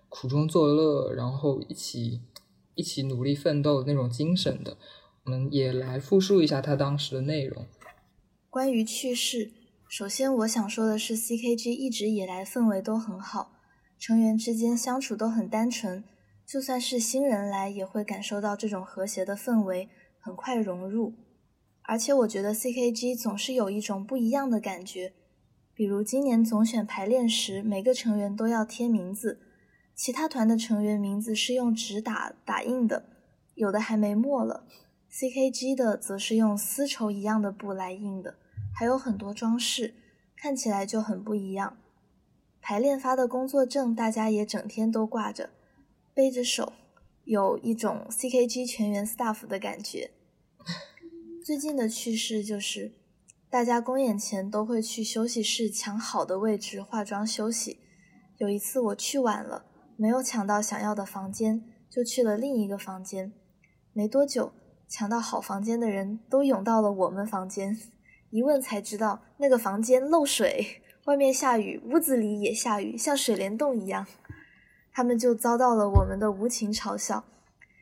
[0.10, 2.20] 苦中作乐，然后一起
[2.76, 4.76] 一起努力奋斗的那种精神的。
[5.26, 7.66] 我们也来复述一下他当时的内容。
[8.49, 9.51] 关于趣事，
[9.88, 13.51] 首先我想说的是，CKG 一直以来氛围都很好，
[13.99, 16.03] 成员之间相处都很单纯，
[16.47, 19.88] 就算是新人来也会感受到这种和谐的氛围，
[20.20, 21.14] 很快融入。
[21.84, 25.14] 而且我觉得 CKG 总是有一种不一样的感觉，
[25.76, 29.39] 比如今年总选排练时，每个成员都要贴名字，
[30.00, 33.04] 其他团的成员名字是用纸打打印的，
[33.56, 34.66] 有的还没墨了
[35.12, 38.38] ，CKG 的则是用丝绸一样的布来印的，
[38.74, 39.95] 还有很多装饰，
[40.38, 41.78] 看起来就很不一样。
[42.62, 45.50] 排练发的工作证，大家也整天都挂着，
[46.14, 46.72] 背着手，
[47.26, 50.12] 有一种 CKG 全员 staff 的感觉。
[51.43, 52.93] 最近的趣事就是，
[53.50, 57.82] 大家公演前都会去休息室抢好的位置化妆休息。
[58.38, 59.66] 有一次我去晚了，
[60.00, 63.34] 没有抢到想要的房间，就去了另一个房间。
[63.91, 64.54] 没多久，
[64.88, 67.78] 抢到好房间的人都涌到了我们房间，
[68.30, 74.08] 一问才知道那个房间漏水，外面下雨，屋子里也下雨，像水帘洞一样。
[74.93, 77.26] 他们就遭到了我们的无情嘲笑。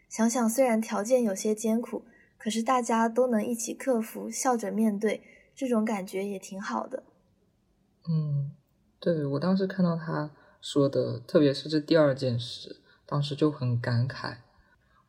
[0.09, 2.03] 想想虽然条件有些艰苦。
[2.39, 5.22] 可是大家都能一起克服，笑着面对，
[5.55, 7.03] 这种感觉也挺好的。
[8.07, 8.51] 嗯，
[8.99, 10.32] 对我当时看到他
[10.62, 14.38] 说的，特别是这第二件事，当时就很感慨。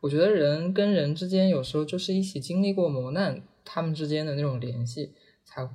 [0.01, 5.69] 我觉得人跟人之间有时候就是一起经历过磨难，他们之间的那种联系才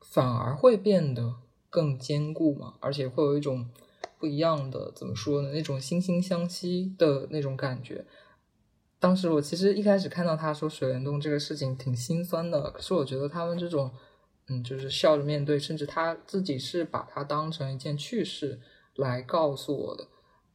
[0.00, 1.36] 反而会变得
[1.68, 3.68] 更坚固嘛，而且会有一种
[4.20, 5.50] 不一样的，怎么说呢？
[5.50, 8.04] 那种惺惺相惜的那种感觉。
[9.00, 13.90] 当时我其实一开始看到他说水帘洞这个事情挺心酸的，可是我觉得他们这种，
[14.46, 18.60] 嗯，就是笑着面对，甚至他自己是把它当成一件趣事
[18.96, 20.06] 来告诉我的，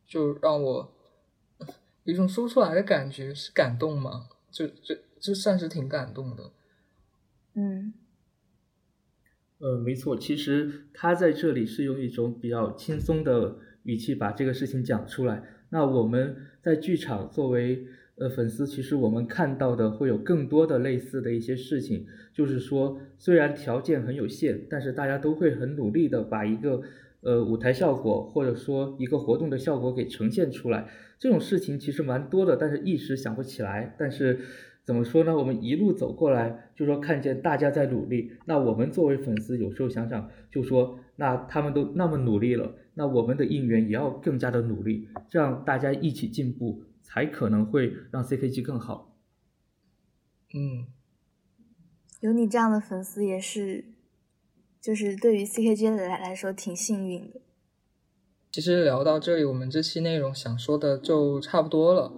[0.06, 0.94] 就让我
[2.04, 4.30] 有一种说不出来的感觉，是感动吗？
[4.52, 6.52] 就就就算是挺感动的。
[7.54, 7.94] 嗯，
[9.60, 15.44] 呃，没错，其实他在这里是用一种比较轻松的语气把这个事情讲出来。
[15.70, 17.88] 那我们在剧场作为。
[18.20, 26.82] 呃，粉丝其实我们看到的会有更多的类似的一些事情，就是说虽然条件很有限，但是大家都会很努力的把一个
[27.28, 30.88] 呃舞台效果或者说一个活动的效果给呈现出来。
[31.19, 33.95] 这种事情其实蛮多的，但是一时想不起来。
[33.99, 34.39] 但是
[34.84, 35.36] 怎么说呢？
[35.36, 46.84] 我们一路走过来，就说看见大家在努力，那我们作为粉丝有时候想想，就说那他们都那么努力了，那我们的应援也要更加的努力，这样大家一起进步。
[47.09, 49.15] 才可能会让 CKG 更好。
[50.53, 50.86] 嗯，
[52.19, 53.86] 有你这样的粉丝也是，
[54.88, 57.42] 就是对于 CKG 来来说挺幸运的。
[58.54, 62.10] 其实聊到这里，我们这期内容想说的就差不多了。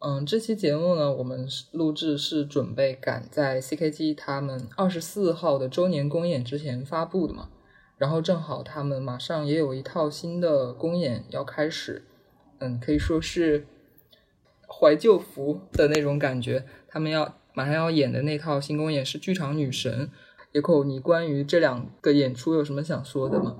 [0.00, 7.48] 嗯，这期节目呢，我们录制是准备赶在 CKG 他们二十四号的周年公演之前发布的嘛。
[7.96, 12.02] 然后正好他们马上也有一套新的公演要开始，
[12.58, 13.68] 嗯，可以说是。
[14.72, 20.06] 怀旧服的那种感觉，他们要马上要演的那套新公演是《剧场女神》。
[20.52, 23.58] 野口，你关于这两个演出有什么想说的吗？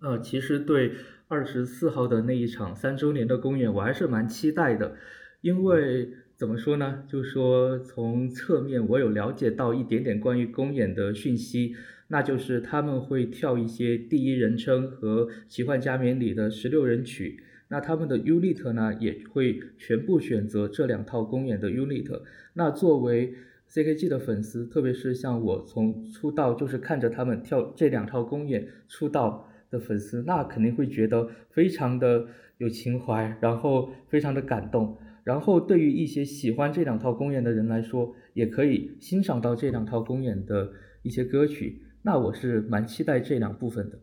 [0.00, 0.92] 呃，其实对
[1.28, 4.96] 二十四号的那一场三周年的公演，我还是蛮期待的，
[5.42, 7.04] 因为怎么说呢？
[7.06, 11.76] 就说从侧面我有了解到一点点关于公演的讯息，
[12.08, 17.42] 那就是他们会跳一些第一人称和奇幻加冕里的十六人曲。
[17.68, 22.22] 那他们的 unit 呢，也会全部选择这两套公演的 unit。
[22.54, 23.34] 那作为
[23.76, 34.96] CKG 的粉丝，特别是像我从出道就是看着他们跳这两套公演出道的粉丝，那肯定会觉得非常的有情怀，然后非常的感动。
[35.24, 40.72] 然后对于一些喜欢这两套公演的人来说，也可以欣赏到这两套公演的
[41.02, 41.82] 一些歌曲。
[42.00, 43.98] 那我是蛮期待这两部分的。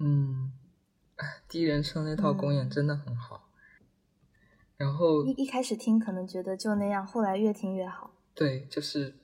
[0.00, 0.50] 嗯，
[1.48, 3.50] 第一人称那套公演真的很好。
[4.76, 8.11] 然后一一开始听可能觉得就那样，后来越听越好。
[8.34, 9.14] 对，就是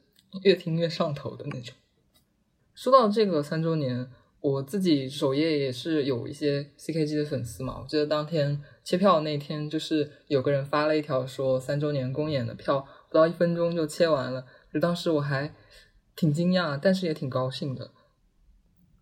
[0.42, 1.74] 越听越上头的那种。
[2.74, 4.08] 说到这个三周年，
[4.40, 7.80] 我自己首页也是有一些 CKG 的粉丝嘛。
[7.80, 15.52] 我记得当天切票那天，就是有个人发了一条说三周年公演的票不到一分钟就切完了，就当时我还
[16.14, 17.90] 挺惊讶，但是也挺高兴的。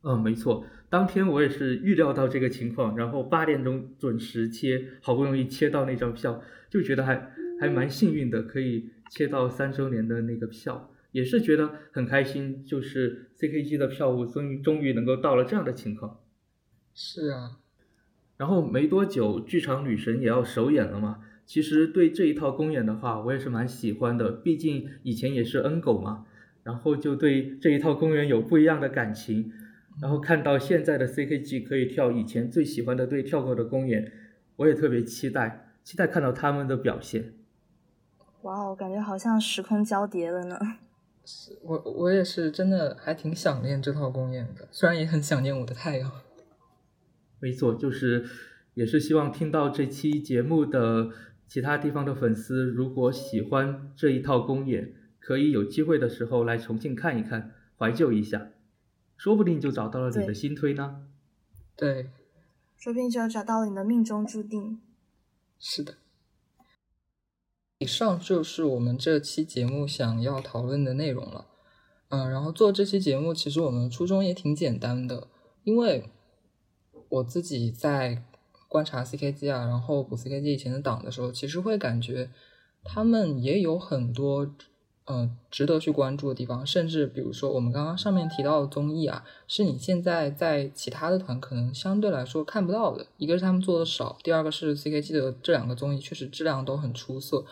[0.03, 6.41] 嗯，没错，当天我也是预料到这个情况，然后八点钟准时切，好不容易切到那张票，
[6.71, 7.31] 就觉得还
[7.61, 16.21] 还蛮幸运的，可以切到三周年的那个票，也是觉得很开心，就是 CKG 的票务终于终于能够到了这样的情况。
[16.95, 17.59] 是啊，
[18.37, 21.23] 然后没多久，剧场女神也要首演了嘛。
[21.45, 26.27] 其实对这一套公演的话，我也是蛮喜欢的，毕竟以前也是 N 狗嘛，
[26.65, 29.53] 然后就对这一套公演有不一样的感情。
[30.03, 34.13] 然后看到现在的 CKG 可以跳以前最喜欢的队跳过的公演，
[34.57, 37.33] 我也特别期待，期待看到他们的表现。
[38.47, 40.57] 哇哦，感觉好像时空交叠了呢。
[41.25, 46.13] 是我我也是真的还挺想念这套公演的，虽然也很想念我的太阳。
[47.41, 48.25] 没错，就是
[48.75, 51.11] 也是希望听到这期节目的
[51.49, 58.51] 其他地方的粉丝，如果喜欢这一套公演，可以有机会的时候来重庆看一看，怀旧一下。
[59.17, 61.09] 说不定就找到了你的新推呢。
[61.75, 62.11] 对，
[62.77, 64.81] 说不定就找到了你的命中注定。
[65.59, 65.95] 是的。
[67.79, 71.47] 以上就是我们这期节目想要讨论的内容了。
[72.09, 75.29] 嗯，然后做这期节目，其实我们初衷也挺简单的，
[75.65, 76.11] 因为
[77.09, 78.23] 我自己在
[78.69, 82.31] 观察 CKG 啊，然后补 CKG 以前的档的时候，其实会感觉
[82.85, 84.55] 他们也有很多。
[85.09, 93.07] 嗯，值得去关注的地方，甚至比如说我们刚刚上面提到的综艺啊，是你现在在其他的团可能相对来说看不到的。
[93.17, 97.45] 一个是他们做的少，第二个是 CKG 的这两个综艺确实质量都很出色。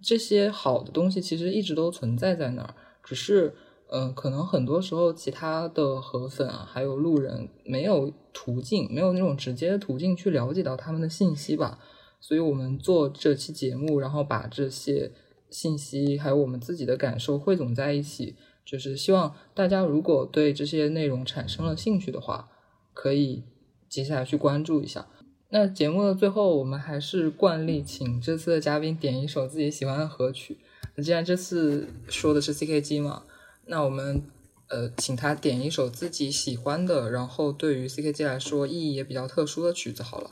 [0.00, 2.74] 这些好的东西其实一直都存在在那儿，
[3.04, 3.54] 只是
[3.90, 11.78] 嗯，可能很多时候其他的河粉啊，还有路人没有途径，没有那种直接的途径去了解到他们的信息吧。
[12.20, 15.12] 所以我们做这期节目，然后把这些。
[15.50, 18.34] 信息还有我们自己的感受汇总在一起，
[18.64, 22.48] 就是希望大家如果对这些内容产生了兴趣的话，
[22.92, 23.44] 可以
[23.88, 25.06] 接下来去关注一下。
[25.50, 30.58] 那节目的最后，我们还是惯例，请这次的嘉宾点一首自己喜欢的歌曲。
[30.96, 33.22] 那既然这次说的是 CKG 嘛，
[33.66, 34.22] 那我们
[34.68, 40.30] 呃请他点一首自己喜欢的，然后对于 CKG 来说意义也比较特殊的曲子好了。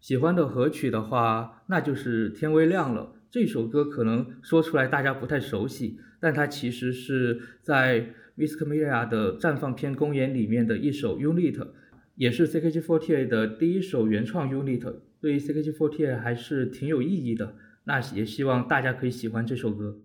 [0.00, 8.00] 喜欢的合曲的话，那就是《天微亮了》这首歌，可能说出来大家不太熟悉，但它其实是在
[8.36, 11.66] 《Miss Camelia》的绽放篇公演里面的一首 unit，
[12.14, 17.56] 也是 CKG48 的第一首原创 unit，对于 CKG48 还是挺有意义的。
[17.84, 19.98] 那也希望大家可以喜欢这首歌。